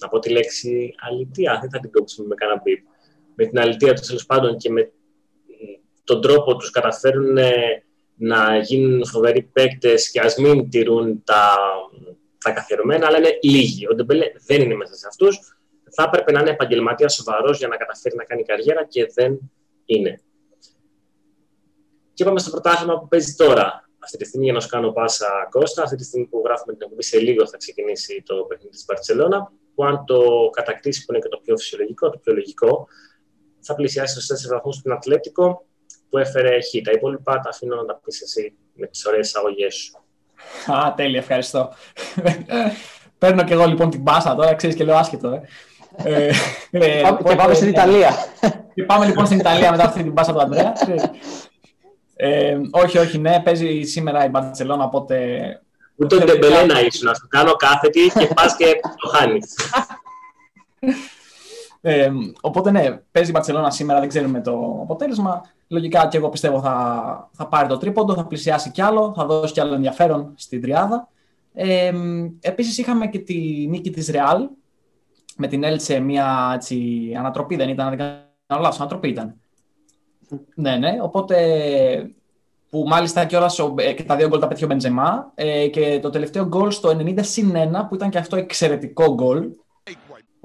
[0.00, 2.86] από τη λέξη αλητία, δεν θα την κόψουμε με κανένα μπιπ.
[3.38, 4.92] Με την αλητία τους τέλος πάντων και με
[6.04, 7.38] τον τρόπο τους καταφέρουν
[8.14, 11.56] να γίνουν φοβεροί παίκτες και ας μην τηρούν τα,
[12.44, 13.86] τα καθιερωμένα, αλλά είναι λίγοι.
[13.90, 15.38] Ο Ντεμπελέ δεν είναι μέσα σε αυτούς
[15.90, 19.38] θα έπρεπε να είναι επαγγελματίας σοβαρός για να καταφέρει να κάνει καριέρα και δεν
[19.84, 20.20] είναι.
[22.14, 23.88] Και είπαμε στο πρωτάθλημα που παίζει τώρα.
[23.98, 26.82] Αυτή τη στιγμή, για να σου κάνω πάσα Κώστα, αυτή τη στιγμή που γράφουμε την
[26.82, 29.52] εκπομπή, σε λίγο θα ξεκινήσει το παιχνίδι της Μπαρσελόνα.
[29.74, 32.88] Που αν το κατακτήσεις, που είναι και το πιο φυσιολογικό, το πιο λογικό,
[33.68, 35.64] θα πλησιάσει στους 4 βαθμούς στην Ατλέτικο
[36.10, 36.84] που έφερε χ.
[36.84, 39.98] Τα υπόλοιπα τα αφήνω να τα πεις εσύ με τις ωραίες εισαγωγές σου.
[40.72, 41.72] Α, τέλεια, ευχαριστώ.
[43.18, 45.28] Παίρνω και εγώ λοιπόν την πάσα τώρα, ξέρεις και λέω άσχετο.
[45.32, 45.40] Ε.
[46.04, 46.30] Ε,
[46.70, 48.10] ε, και πάμε στην Ιταλία.
[48.74, 50.72] Και πάμε λοιπόν στην Ιταλία μετά αυτή την πάσα του Αντρέα.
[52.16, 55.16] Ε, όχι, όχι, ναι, παίζει σήμερα η Μπαρσελόνα, οπότε...
[55.96, 59.54] Ούτε ο Ντεμπελέ να ήσουν, να σου κάνω κάθετη και πας και το χάνεις.
[61.80, 62.10] Ε,
[62.40, 65.42] οπότε ναι, παίζει η Μπαρσελόνα σήμερα, δεν ξέρουμε το αποτέλεσμα.
[65.68, 69.52] Λογικά και εγώ πιστεύω θα, θα πάρει το τρίποντο, θα πλησιάσει κι άλλο, θα δώσει
[69.52, 71.08] κι άλλο ενδιαφέρον στην τριάδα.
[71.54, 71.92] Ε,
[72.40, 74.48] επίσης είχαμε και τη νίκη της Ρεάλ
[75.36, 79.34] με την Έλτσε μια έτσι, ανατροπή, δεν ήταν, δεν κάνω λάθος, ανατροπή ήταν.
[80.54, 81.36] ναι, ναι, οπότε
[82.70, 85.98] που μάλιστα και, όλα, ε, και τα δύο γκολ τα πέτυχε ο Μπεντζεμά ε, και
[86.02, 89.50] το τελευταίο γκολ στο 90 συν 1 που ήταν και αυτό εξαιρετικό γκολ.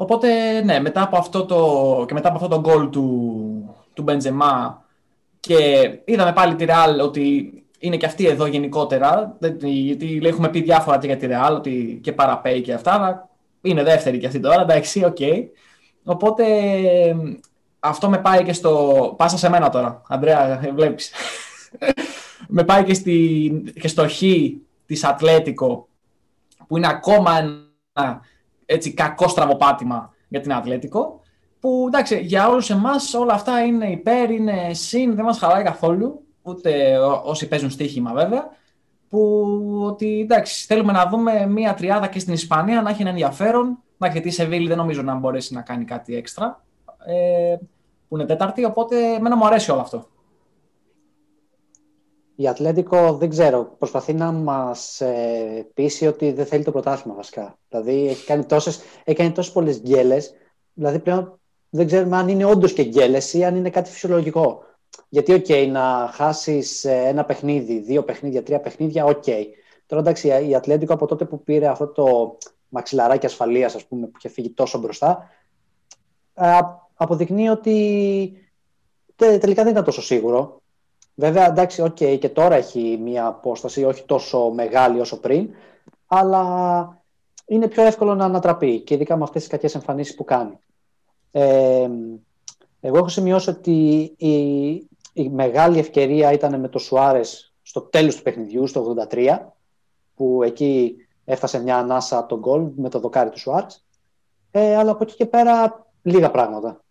[0.03, 4.83] Οπότε ναι, μετά από αυτό το, και μετά από αυτό το γκολ του, του Μπεντζεμά
[5.39, 10.97] και είδαμε πάλι τη Ρεάλ ότι είναι και αυτή εδώ γενικότερα, γιατί έχουμε πει διάφορα
[10.97, 13.29] και για τη Ρεάλ, ότι και παραπαίει και αυτά, αλλά
[13.61, 15.15] είναι δεύτερη και αυτή τώρα, εντάξει, OK.
[15.19, 15.43] Okay.
[16.03, 16.45] Οπότε
[17.79, 19.13] αυτό με πάει και στο...
[19.17, 21.11] Πάσα σε μένα τώρα, Ανδρέα, βλέπεις.
[22.55, 23.63] με πάει και, στη...
[23.79, 24.21] και στο χ
[24.85, 25.87] της Ατλέτικο,
[26.67, 28.21] που είναι ακόμα ένα
[28.73, 31.21] έτσι, κακό στραβοπάτημα για την Ατλέτικο,
[31.59, 36.25] που εντάξει, για όλους εμάς όλα αυτά είναι υπέρ, είναι συν, δεν μας χαλάει καθόλου,
[36.41, 38.49] ούτε όσοι παίζουν στοίχημα βέβαια,
[39.09, 39.47] που
[39.83, 43.77] ότι εντάξει, θέλουμε να δούμε μία τριάδα και στην Ισπανία να έχει ένα ενδιαφέρον.
[43.97, 46.63] Να γιατί η Σεβίλη δεν νομίζω να μπορέσει να κάνει κάτι έξτρα.
[47.05, 47.55] Ε,
[48.07, 50.07] που είναι τέταρτη, οπότε εμένα μου αρέσει όλο αυτό.
[52.35, 57.57] Η Ατλέντικο δεν ξέρω, προσπαθεί να μας ε, πείσει ότι δεν θέλει το πρωτάθλημα βασικά.
[57.69, 60.33] Δηλαδή έχει κάνει τόσες, έχει κάνει τόσες πολλές γκέλες,
[60.73, 64.63] δηλαδή πλέον δεν ξέρουμε αν είναι όντως και γκέλες ή αν είναι κάτι φυσιολογικό.
[65.09, 69.23] Γιατί, OK, okay, να χάσεις ε, ένα παιχνίδι, δύο παιχνίδια, τρία παιχνίδια, OK.
[69.25, 69.43] Okay.
[69.85, 72.37] Τώρα εντάξει, η Ατλέτικο από τότε που πήρε αυτό το
[72.69, 75.29] μαξιλαράκι ασφαλείας, ας πούμε, που είχε φύγει τόσο μπροστά,
[76.33, 76.59] ε,
[76.95, 78.37] αποδεικνύει ότι
[79.15, 80.61] τελικά δεν ήταν τόσο σίγουρο.
[81.15, 85.49] Βέβαια, εντάξει, OK, okay, και τώρα έχει μία απόσταση, όχι τόσο μεγάλη όσο πριν,
[86.07, 87.03] αλλά
[87.45, 90.59] είναι πιο εύκολο να ανατραπεί και ειδικά με αυτές τις κακές εμφανίσεις που κάνει.
[91.31, 91.89] Ε,
[92.81, 94.71] εγώ έχω σημειώσει ότι η,
[95.13, 99.39] η μεγάλη ευκαιρία ήταν με το Σουάρες στο τέλος του παιχνιδιού, στο 83,
[100.15, 100.95] που εκεί
[101.25, 103.85] έφτασε μια ανάσα από τον γκολ με το δοκάρι του Σουάρες.
[104.51, 106.83] Ε, αλλά από εκεί και πέρα λίγα πράγματα.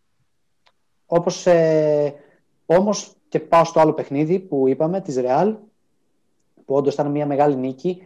[1.07, 2.15] Όπως, ε,
[2.67, 5.55] όμως και πάω στο άλλο παιχνίδι που είπαμε, της Ρεάλ,
[6.65, 8.03] που όντως ήταν μια μεγάλη νίκη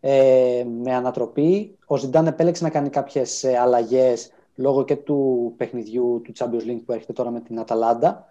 [0.00, 1.78] ε, με ανατροπή.
[1.86, 6.82] Ο Ζιντάν επέλεξε να κάνει κάποιες ε, αλλαγές λόγω και του παιχνιδιού του Champions League
[6.86, 8.26] που έρχεται τώρα με την Αταλάντα.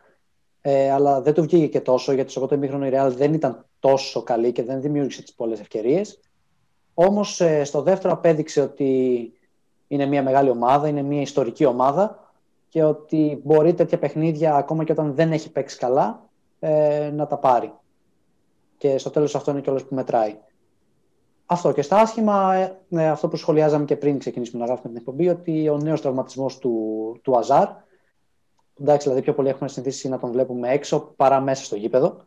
[0.62, 3.66] Ε, αλλά δεν του βγήκε και τόσο γιατί στο πρώτο ημίχρονο η Real δεν ήταν
[3.80, 6.20] τόσο καλή και δεν δημιούργησε τις πολλές ευκαιρίες.
[6.94, 9.32] Όμως ε, στο δεύτερο απέδειξε ότι
[9.88, 12.32] είναι μια μεγάλη ομάδα, είναι μια ιστορική ομάδα
[12.70, 16.26] και ότι μπορεί τέτοια παιχνίδια ακόμα και όταν δεν έχει παίξει καλά
[16.60, 17.74] ε, να τα πάρει.
[18.78, 20.38] Και στο τέλος αυτό είναι και όλο που μετράει.
[21.46, 24.98] Αυτό και στα άσχημα, ε, ε, αυτό που σχολιάζαμε και πριν ξεκινήσουμε να γράφουμε την
[24.98, 27.68] εκπομπή, ότι ο νέος τραυματισμός του, του Αζάρ,
[28.80, 32.18] εντάξει, δηλαδή πιο πολύ έχουμε συνηθίσει να τον βλέπουμε έξω παρά μέσα στο γήπεδο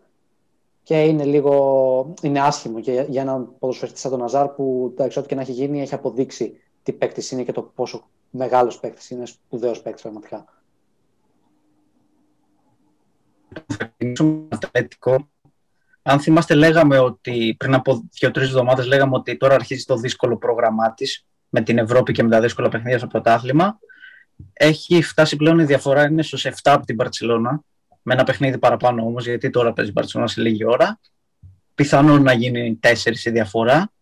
[0.83, 5.29] και είναι λίγο, είναι άσχημο και για έναν ποδοσφαιριστή σαν τον Αζάρ που εντάξει, ό,τι
[5.29, 9.27] και να έχει γίνει έχει αποδείξει τι παίκτης είναι και το πόσο μεγάλος παίκτης είναι,
[9.27, 10.60] σπουδαίος παίκτης πραγματικά.
[16.03, 20.95] Αν θυμάστε, λέγαμε ότι πριν από δύο-τρεις εβδομάδες λέγαμε ότι τώρα αρχίζει το δύσκολο πρόγραμμά
[20.95, 23.79] της με την Ευρώπη και με τα δύσκολα παιχνίδια στο πρωτάθλημα.
[24.53, 27.63] Έχει φτάσει πλέον η διαφορά, είναι στους 7 από την Παρσελώνα.
[28.03, 31.01] Με ένα παιχνίδι παραπάνω όμως, γιατί τώρα παίζει η Παρσελώνα σε λίγη ώρα.
[31.75, 33.93] Πιθανόν να γίνει 4 η διαφορά.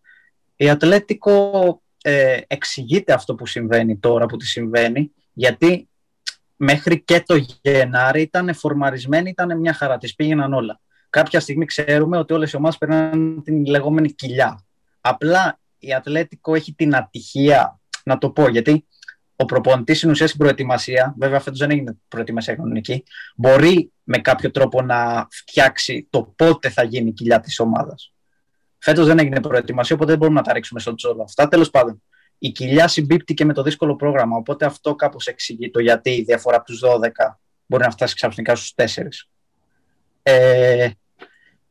[0.55, 5.88] Η Ατλέτικο ε, εξηγείται αυτό που συμβαίνει τώρα, που τη συμβαίνει, γιατί
[6.61, 12.17] μέχρι και το Γενάρη ήταν φορμαρισμένη, ήταν μια χαρά, τη πήγαιναν όλα κάποια στιγμή ξέρουμε
[12.17, 14.65] ότι όλες οι ομάδες περνάνε την λεγόμενη κοιλιά.
[15.01, 18.85] Απλά η Ατλέτικο έχει την ατυχία, να το πω, γιατί
[19.35, 23.03] ο προπονητής στην ουσία στην προετοιμασία, βέβαια φέτος δεν έγινε προετοιμασία κανονική,
[23.35, 28.13] μπορεί με κάποιο τρόπο να φτιάξει το πότε θα γίνει η κοιλιά της ομάδας.
[28.77, 31.47] Φέτος δεν έγινε προετοιμασία, οπότε δεν μπορούμε να τα ρίξουμε στον τζόλο αυτά.
[31.47, 32.03] Τέλος πάντων,
[32.39, 36.23] η κοιλιά συμπίπτει και με το δύσκολο πρόγραμμα, οπότε αυτό κάπως εξηγεί το γιατί η
[36.23, 36.87] διαφορά από τους 12
[37.65, 39.03] μπορεί να φτάσει ξαφνικά στους 4.
[40.23, 40.89] Ε,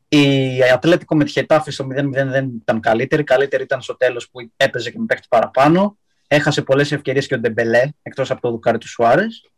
[0.08, 3.24] η Ατλέτικο με τη Χετάφη στο 0-0 δεν ήταν καλύτερη.
[3.24, 5.98] Καλύτερη ήταν στο τέλος που έπαιζε και με παίχτη παραπάνω.
[6.28, 9.50] Έχασε πολλές ευκαιρίες και ο Ντεμπελέ εκτός από το δουκάρι του Σουάρες.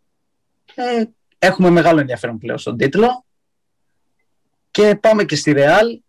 [0.75, 1.05] Ε,
[1.39, 3.25] έχουμε μεγάλο ενδιαφέρον πλέον στον τίτλο.
[4.71, 6.01] Και πάμε και στη Ρεάλ.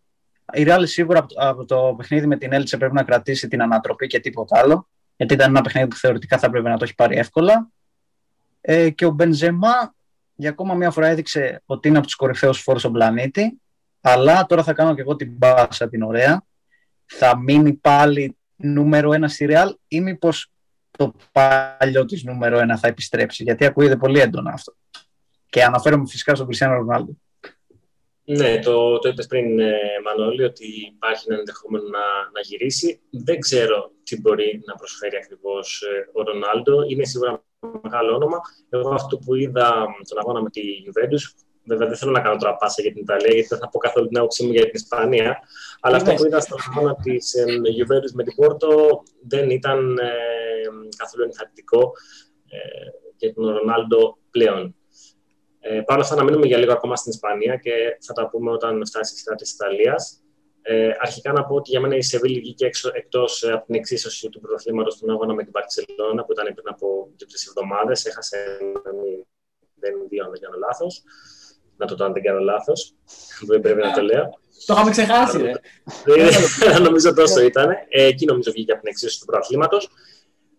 [0.53, 4.19] Η Ρεάλ σίγουρα από το παιχνίδι με την Έλτσε πρέπει να κρατήσει την ανατροπή και
[4.19, 4.89] τίποτα άλλο.
[5.21, 7.69] Γιατί ήταν ένα παιχνίδι που θεωρητικά θα πρέπει να το έχει πάρει εύκολα.
[8.61, 9.93] Ε, και ο Μπενζεμά
[10.35, 13.61] για ακόμα μια φορά έδειξε ότι είναι από τους κορυφαίους φόρους στον πλανήτη.
[14.01, 16.43] Αλλά τώρα θα κάνω και εγώ την μπάσα την ωραία.
[17.05, 20.51] Θα μείνει πάλι νούμερο ένα στη Real ή μήπως
[20.91, 24.75] το παλιό της νούμερο ένα θα επιστρέψει, γιατί ακούγεται πολύ έντονα αυτό.
[25.49, 27.11] Και αναφέρομαι φυσικά στον Κριστιανό Ρονάλντο.
[28.37, 31.99] Ναι, το, το είπες πριν, ε, Μανώλη, ότι υπάρχει ένα ενδεχόμενο να,
[32.33, 32.99] να γυρίσει.
[33.09, 36.83] Δεν ξέρω τι μπορεί να προσφέρει ακριβώς ε, ο Ρονάλντο.
[36.87, 37.43] Είναι σίγουρα
[37.81, 38.41] μεγάλο όνομα.
[38.69, 42.55] Εγώ αυτό που είδα τον αγώνα με τη Juventus, βέβαια δεν θέλω να κάνω τώρα
[42.55, 45.39] πάσα για την Ιταλία, γιατί δεν θα πω καθόλου την άποψή μου για την Ισπανία,
[45.81, 47.43] αλλά αυτό που είδα στον αγώνα της ε,
[47.77, 50.11] Juventus με την Πόρτο δεν ήταν ε,
[50.97, 51.91] καθόλου ενθαρρυντικό
[52.49, 52.57] ε,
[53.17, 54.75] για τον Ρονάλντο πλέον.
[55.63, 58.51] Ε, Παρ' όλα αυτά, να μείνουμε για λίγο ακόμα στην Ισπανία και θα τα πούμε
[58.51, 60.21] όταν φτάσει η σειρά της Ιταλίας.
[60.61, 64.29] Ε, αρχικά να πω ότι για μένα η Σεβίλη βγήκε εκτός ε, από την εξίσωση
[64.29, 68.05] του πρωταθλήματος στον αγώνα με την Παρσελόνα που ήταν πριν από δύο-τρει εβδομάδες.
[68.05, 68.73] Έχασε 0-2,
[70.23, 71.03] αν δεν κάνω λάθος.
[71.77, 72.93] Να το το αν δεν κάνω λάθος.
[73.47, 74.39] Δεν πρέπει να το λέω.
[74.65, 75.51] Το είχαμε ξεχάσει, ρε.
[76.87, 77.69] νομίζω τόσο ήταν.
[77.89, 79.89] Ε, εκεί νομίζω βγήκε από την εξίσωση του πρωταθλήματος.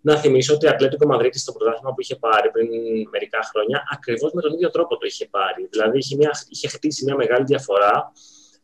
[0.04, 2.68] Να θυμίσω ότι η Ατλέτικο Μαδρίτη στο πρωτάθλημα που είχε πάρει πριν
[3.10, 5.66] μερικά χρόνια, ακριβώς με τον ίδιο τρόπο το είχε πάρει.
[5.70, 8.12] Δηλαδή είχε, μια, είχε χτίσει μια μεγάλη διαφορά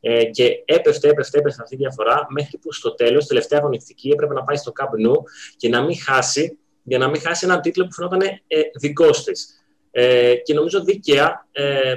[0.00, 4.34] ε, και έπεφτε, έπεφτε, έπεφτε αυτή η διαφορά μέχρι που στο τέλος, τελευταία αγωνιστική, έπρεπε
[4.34, 5.12] να πάει στο Camp
[5.56, 9.62] και να μην χάσει, για να μην χάσει έναν τίτλο που φαινόταν ε, δικός της.
[9.90, 11.94] Ε, και νομίζω δίκαια ε,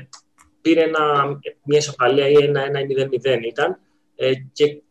[0.62, 1.26] πήρε ένα,
[1.64, 3.80] μια ισοπαλία ή ένα 1-0-0 ήταν.
[4.16, 4.82] Ε, και,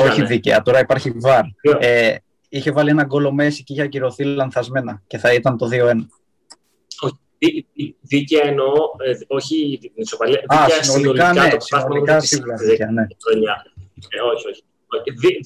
[0.00, 1.44] Όχι δίκαια, τώρα υπάρχει βαρ.
[1.78, 2.14] Ε,
[2.50, 5.94] είχε βάλει ένα γκολ ο Μέση και είχε ακυρωθεί λανθασμένα και θα ήταν το 2-1.
[8.00, 8.72] Δίκαια εννοώ,
[9.04, 10.44] ε, όχι την ισοπαλία.
[10.46, 13.02] Α, δίκαια συνολικά, ναι, το συνολικά σίγουρα δίκαια, ναι.
[13.02, 14.64] Ε, όχι, όχι.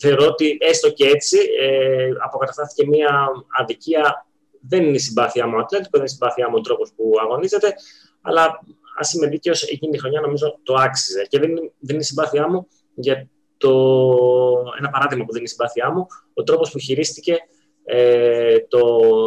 [0.00, 4.26] Θεωρώ ότι έστω και έτσι ε, αποκαταστάθηκε μια αδικία.
[4.68, 7.12] Δεν είναι η συμπάθειά μου ο Ατλέτικο, δεν είναι η συμπάθειά μου ο τρόπος που
[7.22, 7.74] αγωνίζεται,
[8.22, 8.60] αλλά
[8.98, 11.26] ας είμαι δίκαιος, εκείνη τη χρονιά νομίζω το άξιζε.
[11.28, 13.28] Και δεν, δεν είναι η συμπάθειά μου για
[13.64, 13.72] το,
[14.79, 17.38] ένα παράδειγμα που δεν είναι η συμπάθειά μου, ο τρόπος που χειρίστηκε
[17.85, 18.83] ε, το,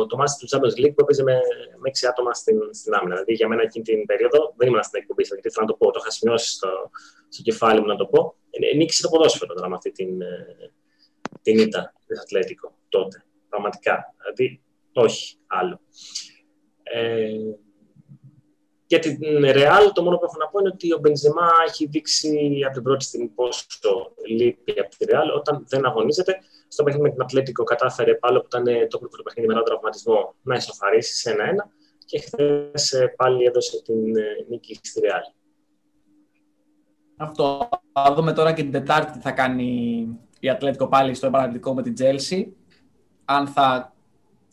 [0.06, 1.40] το μάτι του Champions League που έπαιζε με,
[1.78, 3.14] με 6 άτομα στην, στην άμυνα.
[3.14, 5.92] Δηλαδή για μένα εκείνη την περίοδο δεν ήμουν στην εκπομπή, γιατί θέλω να το πω,
[5.92, 6.70] το είχα σημειώσει στο,
[7.30, 8.36] στο κεφάλι μου να το πω.
[8.50, 10.72] Ε, νίκησε το ποδόσφαιρο τώρα με αυτή την, ε,
[11.42, 13.26] την ήττα του Ατλέτικο τότε.
[13.50, 14.16] Πραγματικά.
[14.22, 14.62] Δηλαδή,
[14.94, 15.80] όχι άλλο.
[16.84, 17.30] Ε,
[18.88, 22.60] για την Real, το μόνο που έχω να πω είναι ότι ο Μπενζεμά έχει δείξει
[22.66, 23.66] από την πρώτη στιγμή πόσο
[24.28, 26.38] λείπει από τη Real όταν δεν αγωνίζεται.
[26.68, 30.36] Στο παιχνίδι με την Ατλέτικο κατάφερε πάλι που ήταν το πρώτο παιχνίδι με έναν τραυματισμό
[30.42, 31.70] να ισοφαρίσει σε ένα-ένα
[32.06, 35.34] και χθες ε, πάλι έδωσε την ε, νίκη στη Real.
[37.18, 37.70] Αυτό.
[37.94, 39.70] Θα δούμε τώρα και την Τετάρτη τι θα κάνει
[40.40, 42.56] η Ατλέτικο πάλι στο επαναληπτικό με την Τζέλσι.
[43.26, 43.96] Αν θα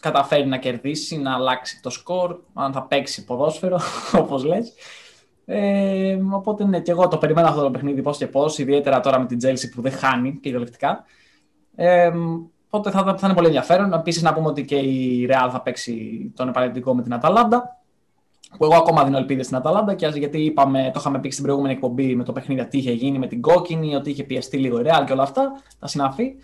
[0.04, 3.80] καταφέρει να κερδίσει, να αλλάξει το σκορ, αν θα παίξει ποδόσφαιρο,
[4.22, 4.72] όπως λες.
[5.44, 9.18] Ε, οπότε ναι, και εγώ το περιμένω αυτό το παιχνίδι πώς και πώς, ιδιαίτερα τώρα
[9.18, 11.04] με την Τζέλση που δεν χάνει κυριολεκτικά.
[11.74, 12.10] Ε,
[12.68, 13.92] οπότε θα, θα είναι πολύ ενδιαφέρον.
[13.92, 17.78] Επίσης να πούμε ότι και η Real θα παίξει τον επαναληπτικό με την Αταλάντα.
[18.58, 21.74] Που εγώ ακόμα δίνω ελπίδες στην Αταλάντα και γιατί είπαμε, το είχαμε πει στην προηγούμενη
[21.74, 24.82] εκπομπή με το παιχνίδι τι είχε γίνει με την κόκκινη, ότι είχε πιεστεί λίγο η
[24.86, 26.34] Real και όλα αυτά, τα συναφή.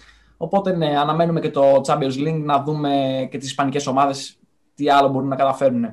[0.42, 4.38] Οπότε ναι, αναμένουμε και το Champions League να δούμε και τις ισπανικές ομάδες
[4.74, 5.84] τι άλλο μπορούν να καταφέρουν.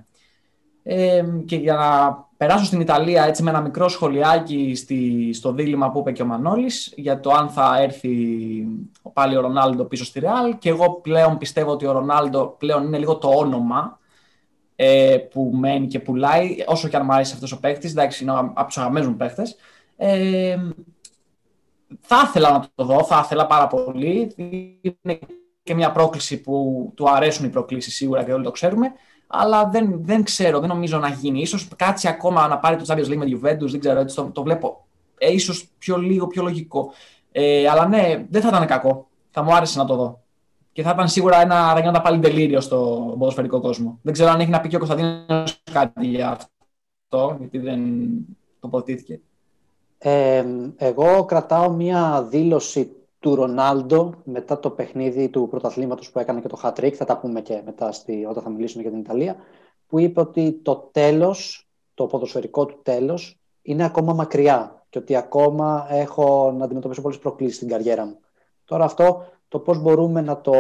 [0.84, 5.92] Ε, και για να περάσω στην Ιταλία έτσι με ένα μικρό σχολιάκι στη, στο δίλημα
[5.92, 8.10] που είπε και ο Μανώλης για το αν θα έρθει
[9.14, 10.58] πάλι ο Ρονάλντο πίσω στη Ρεάλ.
[10.58, 14.00] Και εγώ πλέον πιστεύω ότι ο Ρονάλντο πλέον είναι λίγο το όνομα
[14.76, 18.34] ε, που μένει και πουλάει όσο και αν μου αρέσει αυτός ο παίχτης, εντάξει είναι
[18.54, 19.56] από τους αγαπημένους μου παίχτες
[19.98, 20.58] ε,
[22.00, 24.34] θα ήθελα να το δω, θα ήθελα πάρα πολύ.
[24.36, 25.20] Είναι
[25.64, 28.92] και μια πρόκληση που του αρέσουν οι προκλήσεις σίγουρα και όλοι το ξέρουμε.
[29.28, 31.42] Αλλά δεν, δεν ξέρω, δεν νομίζω να γίνει.
[31.42, 34.44] Ίσως κάτσει ακόμα να πάρει το Champions League με Juventus, δεν ξέρω, έτσι το, το
[34.44, 36.92] βλέπω ε, ίσως πιο λίγο, πιο λογικό.
[37.32, 39.08] Ε, αλλά ναι, δεν θα ήταν κακό.
[39.32, 40.22] Θα μου άρεσε να το δω.
[40.72, 42.78] Και θα ήταν σίγουρα ένα ραγιόντα πάλι τελείριο στο
[43.20, 44.00] ποδοσφαιρικό κόσμο.
[44.02, 47.80] Δεν ξέρω αν έχει να πει και ο Κωνσταντίνος κάτι για αυτό, γιατί δεν
[48.60, 49.22] τοποθετήθηκε
[50.78, 56.60] εγώ κρατάω μία δήλωση του Ρονάλντο μετά το παιχνίδι του πρωταθλήματος που έκανε και το
[56.64, 59.36] hat θα τα πούμε και μετά στη, όταν θα μιλήσουμε για την Ιταλία,
[59.88, 65.88] που είπε ότι το τέλος, το ποδοσφαιρικό του τέλος, είναι ακόμα μακριά και ότι ακόμα
[65.90, 68.20] έχω να αντιμετωπίσω πολλές προκλήσεις στην καριέρα μου.
[68.66, 70.54] Τώρα αυτό το πώς μπορούμε να το,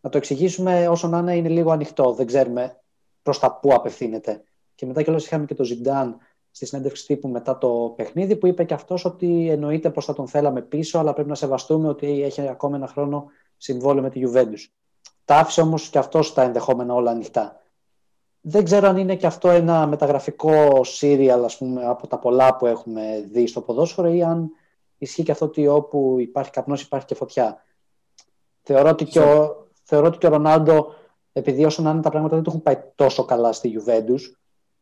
[0.00, 2.12] να το εξηγήσουμε όσο να είναι, είναι λίγο ανοιχτό.
[2.12, 2.80] Δεν ξέρουμε
[3.22, 4.42] προς τα πού απευθύνεται.
[4.74, 6.16] Και μετά κιόλας είχαμε και το Ζιντάν
[6.58, 10.28] στη συνέντευξη τύπου μετά το παιχνίδι που είπε και αυτός ότι εννοείται πως θα τον
[10.28, 14.70] θέλαμε πίσω αλλά πρέπει να σεβαστούμε ότι έχει ακόμα ένα χρόνο συμβόλαιο με τη Juventus.
[15.24, 17.60] Τα άφησε όμως και αυτός τα ενδεχόμενα όλα ανοιχτά.
[18.40, 22.66] Δεν ξέρω αν είναι και αυτό ένα μεταγραφικό σύριαλ ας πούμε, από τα πολλά που
[22.66, 24.50] έχουμε δει στο ποδόσφαιρο ή αν
[24.98, 27.64] ισχύει και αυτό ότι όπου υπάρχει καπνός υπάρχει και φωτιά.
[28.62, 30.94] Θεωρώ ότι και ο, θεωρώ ότι και ο Ρονάλντο
[31.32, 34.20] επειδή όσο να είναι τα πράγματα δεν του έχουν πάει τόσο καλά στη Juventus,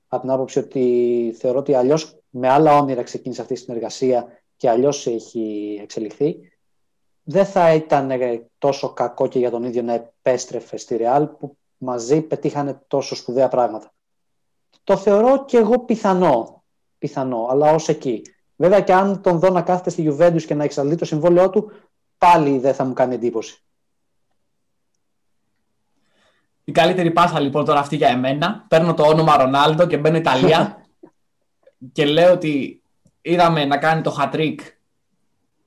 [0.08, 4.70] από την άποψη ότι θεωρώ ότι αλλιώς με άλλα όνειρα ξεκίνησε αυτή η συνεργασία και
[4.70, 6.36] αλλιώς έχει εξελιχθεί,
[7.22, 8.10] δεν θα ήταν
[8.58, 13.48] τόσο κακό και για τον ίδιο να επέστρεφε στη Real που μαζί πετύχανε τόσο σπουδαία
[13.48, 13.92] πράγματα.
[14.84, 16.64] Το θεωρώ και εγώ πιθανό,
[16.98, 18.22] πιθανό αλλά ως εκεί.
[18.56, 21.70] Βέβαια και αν τον δω να κάθεται στη Juventus και να εξαλεί το συμβόλαιό του,
[22.18, 23.65] πάλι δεν θα μου κάνει εντύπωση.
[26.68, 28.64] Η καλύτερη πάσα λοιπόν τώρα αυτή για εμένα.
[28.68, 30.86] Παίρνω το όνομα Ρονάλντο και μπαίνω Ιταλία
[31.92, 32.82] και λέω ότι
[33.20, 34.56] είδαμε να κάνει το hat-trick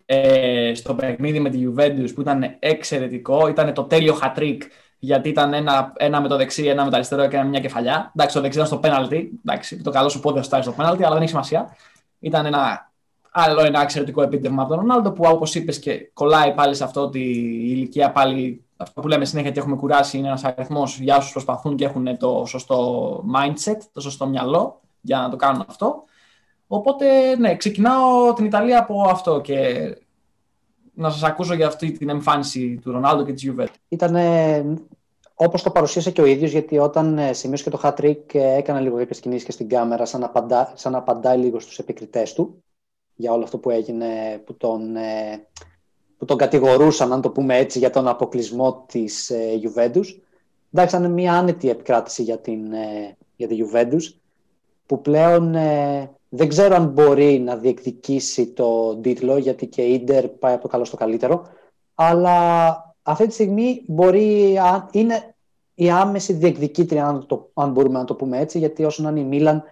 [0.06, 3.48] ε, στο παιχνίδι με τη Juventus που ήταν εξαιρετικό.
[3.48, 4.58] Ήταν το τέλειο hat-trick
[5.00, 8.12] γιατί ήταν ένα, ένα με το δεξί, ένα με το αριστερό και μια κεφαλιά.
[8.16, 9.40] Εντάξει, το δεξί ήταν στο πέναλτι.
[9.46, 11.76] Εντάξει, το καλό σου πόδι θα στο πέναλτι, αλλά δεν έχει σημασία.
[12.20, 12.92] Ήταν ένα
[13.32, 17.02] άλλο ένα εξαιρετικό επίτευγμα από τον Ρονάλντο που όπως είπες και κολλάει πάλι σε αυτό
[17.02, 21.18] ότι η ηλικία πάλι αυτό που λέμε συνέχεια ότι έχουμε κουράσει είναι ένας αριθμός για
[21.18, 26.04] όσους προσπαθούν και έχουν το σωστό mindset, το σωστό μυαλό για να το κάνουν αυτό.
[26.68, 29.58] Οπότε, ναι, ξεκινάω την Ιταλία από αυτό και
[30.94, 33.66] να σας ακούσω για αυτή την εμφάνιση του Ρονάλντο και της Juve.
[33.88, 34.16] Ήταν
[35.42, 38.80] όπως το παρουσίασε και ο ίδιος, γιατί όταν ε, σημείωσε και το hat-trick ε, έκανα
[38.80, 42.34] λίγο κάποιες κινήσεις και στην κάμερα σαν να, απαντά, σαν να απαντάει λίγο στους επικριτές
[42.34, 42.64] του
[43.16, 45.48] για όλο αυτό που έγινε, που τον, ε,
[46.20, 50.06] που τον κατηγορούσαν, αν το πούμε έτσι, για τον αποκλεισμό της Juventus.
[50.74, 52.62] Εντάξει, ήταν μια άνετη επικράτηση για, την,
[53.36, 54.14] για τη Juventus,
[54.86, 55.52] που πλέον
[56.30, 60.68] δεν ξέρω αν μπορεί να διεκδικήσει το τίτλο, γιατί και η Ίντερ πάει από το
[60.68, 61.48] καλό στο καλύτερο.
[61.96, 64.58] Αλλά αυτή τη στιγμή μπορεί,
[64.92, 65.36] είναι
[65.76, 69.20] η άμεση διεκδικήτρια, αν, το, αν μπορούμε να το πούμε έτσι, γιατί όσο να είναι
[69.20, 69.64] η Μίλαν,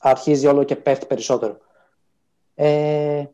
[0.00, 1.56] αρχίζει όλο και πέφτει περισσότερο.
[2.54, 3.24] Ε,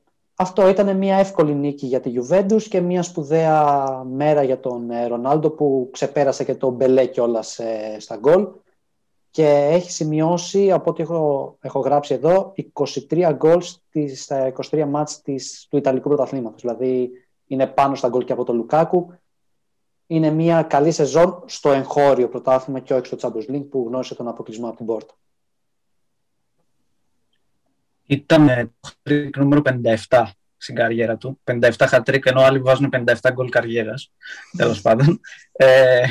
[0.40, 5.07] αυτό ήταν μια εύκολη νίκη για τη Juventus και μια σπουδαία μέρα για τον ε,
[5.07, 8.48] Ρονάλντο που ξεπέρασε και τον Μπελέ κιόλας ε, στα γκολ
[9.31, 13.62] και έχει σημειώσει, από ό,τι έχω, έχω γράψει εδώ, 23 γκολ
[14.14, 16.61] στα 23 μάτς της, του Ιταλικού πρωταθλήματος.
[16.61, 17.11] Δηλαδή
[17.46, 19.12] είναι πάνω στα γκολ και από τον Λουκάκου.
[20.07, 24.29] Είναι μια καλή σεζόν στο εγχώριο πρωτάθλημα και όχι στο Champions League που γνώρισε τον
[24.29, 25.14] αποκλεισμό από την πόρτα.
[28.11, 28.75] Ήταν
[29.31, 29.62] το νούμερο
[30.09, 30.23] 57
[30.57, 31.40] στην καριέρα του.
[31.44, 34.12] 57 χατρίκ, ενώ άλλοι βάζουν 57 γκολ καριέρας.
[34.57, 35.20] Τέλος πάντων.
[35.53, 36.05] Ε,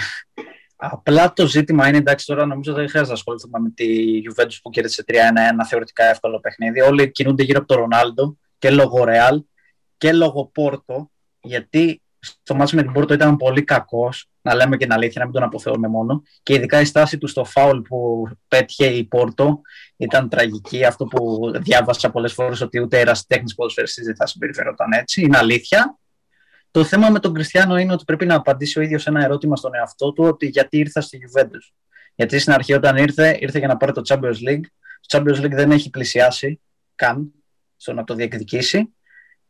[0.82, 3.86] Απλά το ζήτημα είναι, εντάξει, τώρα νομίζω δεν χρειάζεται να ασχοληθούμε με τη
[4.26, 5.14] Juventus που κέρδισε 3-1,
[5.52, 6.82] ένα θεωρητικά εύκολο παιχνίδι.
[6.82, 9.44] Όλοι κινούνται γύρω από τον Ρονάλντο και λόγω Ρεάλ
[9.98, 14.86] και λόγω Πόρτο, γιατί στο μάτι με την Πόρτο ήταν πολύ κακός, να λέμε και
[14.86, 16.24] την αλήθεια, να μην τον αποθεώνουμε μόνο.
[16.44, 19.62] Και ειδικά η στάση του στο φάουλ που πέτυχε η Πόρτο
[19.98, 20.86] ήταν τραγική.
[20.86, 25.22] Αυτό που διάβασα πολλές φορές ότι ούτε ερασιτέχνη ποδοσφαιριστής δεν θα συμπεριφερόταν έτσι.
[25.22, 26.00] Είναι αλήθεια.
[26.72, 29.76] Το θέμα με τον Κριστιανό είναι ότι πρέπει να απαντήσει ο ίδιος ένα ερώτημα στον
[29.76, 31.74] εαυτό του ότι γιατί ήρθα στη Juventus.
[32.16, 34.64] Γιατί στην αρχή όταν ήρθε, ήρθε για να πάρει το Champions League.
[35.08, 36.62] Το Champions League δεν έχει πλησιάσει
[36.96, 37.32] καν
[37.76, 38.94] στο να το διεκδικήσει.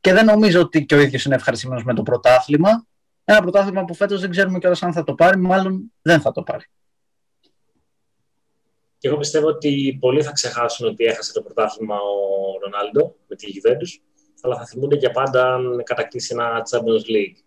[0.02, 2.88] Και δεν νομίζω ότι και ο ίδιος είναι ευχαριστημένος με το πρωτάθλημα.
[3.24, 6.44] Ένα πρωτάθλημα που φέτος δεν ξέρουμε κιόλας αν θα το πάρει, μάλλον δεν θα το
[6.44, 6.66] πάρει.
[8.98, 13.48] Και εγώ πιστεύω ότι πολλοί θα ξεχάσουν ότι έχασε το πρωτάθλημα ο Ρονάλντο με τη
[13.54, 14.10] Juventus
[14.42, 17.44] αλλά θα θυμούνται για πάντα αν κατακτήσει ένα Champions League.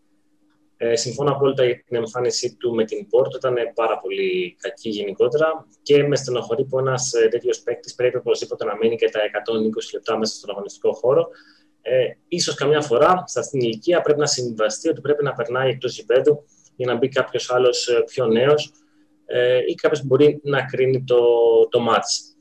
[0.77, 3.37] Ε, συμφωνώ απόλυτα για την εμφάνισή του με την Πόρτο.
[3.37, 8.65] Ήταν πάρα πολύ κακή γενικότερα και με στενοχωρεί που ένας ε, τέτοιος παίκτης πρέπει οπωσδήποτε
[8.65, 9.23] να μείνει και τα 120
[9.93, 11.29] λεπτά μέσα στον αγωνιστικό χώρο.
[11.83, 15.97] Ε, ίσως καμιά φορά στα στην ηλικία πρέπει να συμβαστεί ότι πρέπει να περνάει εκτός
[15.97, 16.45] γηπέδου
[16.77, 18.73] για να μπει κάποιος άλλος ε, πιο νέος
[19.27, 21.25] ε, ή κάποιος που μπορεί να κρίνει το,
[21.71, 22.37] το μάτς.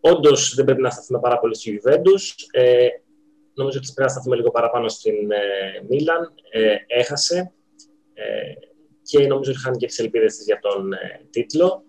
[0.00, 2.46] Όντως δεν πρέπει να σταθούμε πάρα πολύ στη Juventus.
[2.50, 2.88] Ε,
[3.58, 5.36] Νομίζω ότι πρέπει να σταθούμε λίγο παραπάνω στην ε,
[5.88, 6.34] Μίλαν.
[6.50, 7.52] Ε, έχασε
[8.14, 8.52] ε,
[9.02, 11.84] και νομίζω ότι χάνει και τις ελπίδες της για τον ε, τίτλο.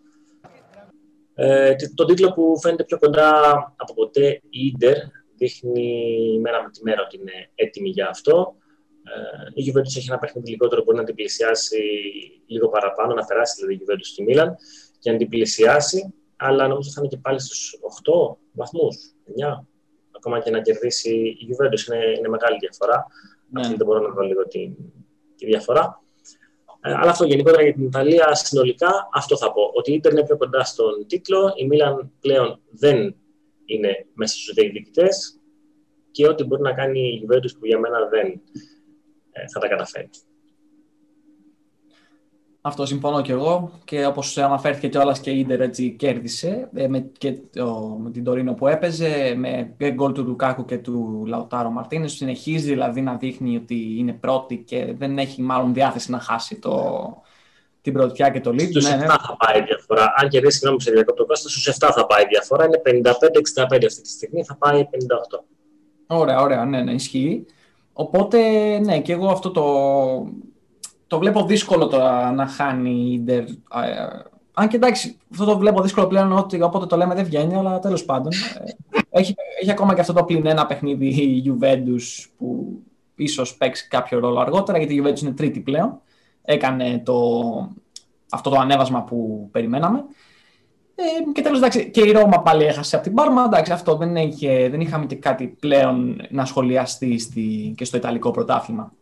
[1.35, 3.31] Ε, τον τίτλο που φαίνεται πιο κοντά
[3.75, 4.97] από ποτέ η Ίντερ
[5.39, 8.55] δείχνει μέρα με τη μέρα ότι είναι έτοιμη για αυτό.
[9.03, 11.81] Ε, η Juventus έχει ένα παιχνίδι λιγότερο, μπορεί να την πλησιάσει
[12.47, 14.55] λίγο παραπάνω, να περάσει δηλαδή η Juventus στη Μίλαν
[14.99, 18.97] και να την πλησιάσει, αλλά νομίζω θα είναι και πάλι στους 8 βαθμούς,
[19.59, 19.65] 9
[20.19, 23.07] ακόμα και να κερδίσει η Juventus είναι, είναι μεγάλη διαφορά.
[23.51, 23.67] Ναι.
[23.67, 24.71] δεν μπορώ να δω λίγο τη,
[25.35, 26.03] τη διαφορά.
[26.81, 29.71] Ε, αλλά αυτό γενικότερα για την Ιταλία συνολικά αυτό θα πω.
[29.73, 33.15] Ότι η Ιντερ είναι πιο κοντά στον τίτλο, η Μίλαν πλέον δεν
[33.69, 35.07] είναι μέσα στους διεκδικητέ
[36.11, 38.41] και ό,τι μπορεί να κάνει η Juventus που για μένα δεν
[39.31, 40.09] ε, θα τα καταφέρει.
[42.61, 46.99] Αυτό συμφωνώ και εγώ και όπως αναφέρθηκε κιόλας και η Ίντερ έτσι κέρδισε ε, με,
[47.17, 52.11] και το, με την Τωρίνο που έπαιζε με γκολ του Λουκάκου και του Λαουτάρο Μαρτίνες
[52.11, 56.95] συνεχίζει δηλαδή να δείχνει ότι είναι πρώτη και δεν έχει μάλλον διάθεση να χάσει το,
[57.81, 58.69] την πρωτιά και το lead.
[58.69, 59.05] Στους ναι, 7 ναι.
[59.05, 60.13] θα πάει η διαφορά.
[60.15, 62.65] Αν κερδίσει, συγγνώμη, σε διακόπτω Κώστα, στους 7 θα πάει η διαφορά.
[62.65, 65.43] Είναι 55-65 αυτή τη στιγμή, θα πάει 58.
[66.07, 67.45] Ωραία, ωραία, ναι, ναι, ισχύει.
[67.93, 68.39] Οπότε,
[68.79, 69.63] ναι, και εγώ αυτό το,
[71.07, 73.43] το βλέπω δύσκολο τώρα να χάνει η Ιντερ.
[74.53, 77.79] Αν και εντάξει, αυτό το βλέπω δύσκολο πλέον ότι όποτε το λέμε δεν βγαίνει, αλλά
[77.79, 78.31] τέλος πάντων.
[78.89, 82.79] ε, έχει, έχει ακόμα και αυτό το πλην ένα παιχνίδι η Juventus που
[83.15, 86.01] ίσως παίξει κάποιο ρόλο αργότερα, γιατί η Juventus είναι τρίτη πλέον.
[86.41, 87.31] Έκανε το,
[88.31, 90.03] αυτό το ανέβασμα που περιμέναμε.
[90.95, 93.43] Ε, και τέλος, εντάξει, και η Ρώμα πάλι έχασε από την Πάρμα.
[93.43, 98.31] Εντάξει, αυτό δεν, είχε, δεν είχαμε και κάτι πλέον να σχολιαστεί στη, και στο Ιταλικό
[98.31, 98.93] πρωτάθλημα.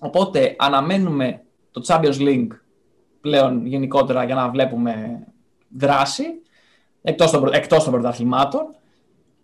[0.00, 2.48] Οπότε αναμένουμε το Champions League
[3.20, 5.24] πλέον γενικότερα για να βλέπουμε
[5.76, 6.24] δράση
[7.02, 8.74] εκτός των, πρω- εκτός των πρωταθλημάτων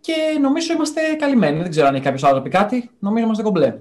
[0.00, 1.60] και νομίζω είμαστε καλυμμένοι.
[1.60, 2.90] Δεν ξέρω αν έχει κάποιος άλλο να πει κάτι.
[2.98, 3.78] Νομίζω είμαστε κομπλέ.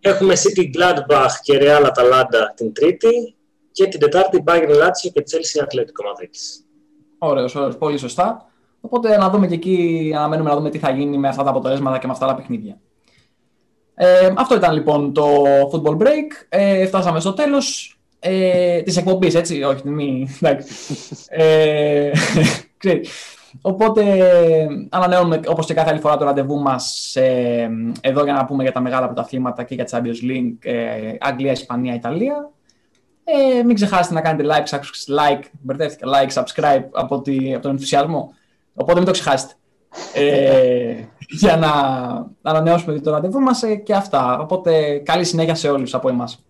[0.00, 3.36] Έχουμε City Gladbach και Real Atalanta την Τρίτη
[3.72, 6.64] και την Τετάρτη Bayern Lazio και Chelsea Atletico Madrid.
[7.18, 8.50] Ωραίος, ωραίος, πολύ σωστά.
[8.80, 11.98] Οπότε να δούμε και εκεί, αναμένουμε να δούμε τι θα γίνει με αυτά τα αποτελέσματα
[11.98, 12.80] και με αυτά τα παιχνίδια.
[13.94, 15.42] Ε, αυτό ήταν λοιπόν το
[15.72, 16.46] football break.
[16.48, 20.74] Ε, φτάσαμε στο τέλος ε, της εκπομπής, έτσι, όχι, μη, εντάξει.
[21.28, 22.10] ε,
[22.78, 23.10] ξέρεις.
[23.60, 24.02] Οπότε
[24.90, 27.70] ανανεώνουμε όπως και κάθε άλλη φορά το ραντεβού μας ε,
[28.00, 31.94] εδώ για να πούμε για τα μεγάλα πρωταθλήματα και για Champions League, ε, Αγγλία, Ισπανία,
[31.94, 32.50] Ιταλία.
[33.24, 37.70] Ε, μην ξεχάσετε να κάνετε like, subs- like, μπερδεύτηκα, like, subscribe από, τη, από τον
[37.70, 38.32] ενθουσιασμό.
[38.74, 39.52] Οπότε μην το ξεχάσετε.
[40.14, 40.94] ε,
[41.28, 41.70] για να
[42.42, 44.38] ανανεώσουμε το ραντεβού μας ε, και αυτά.
[44.38, 46.42] Οπότε καλή συνέχεια σε όλους από εμάς.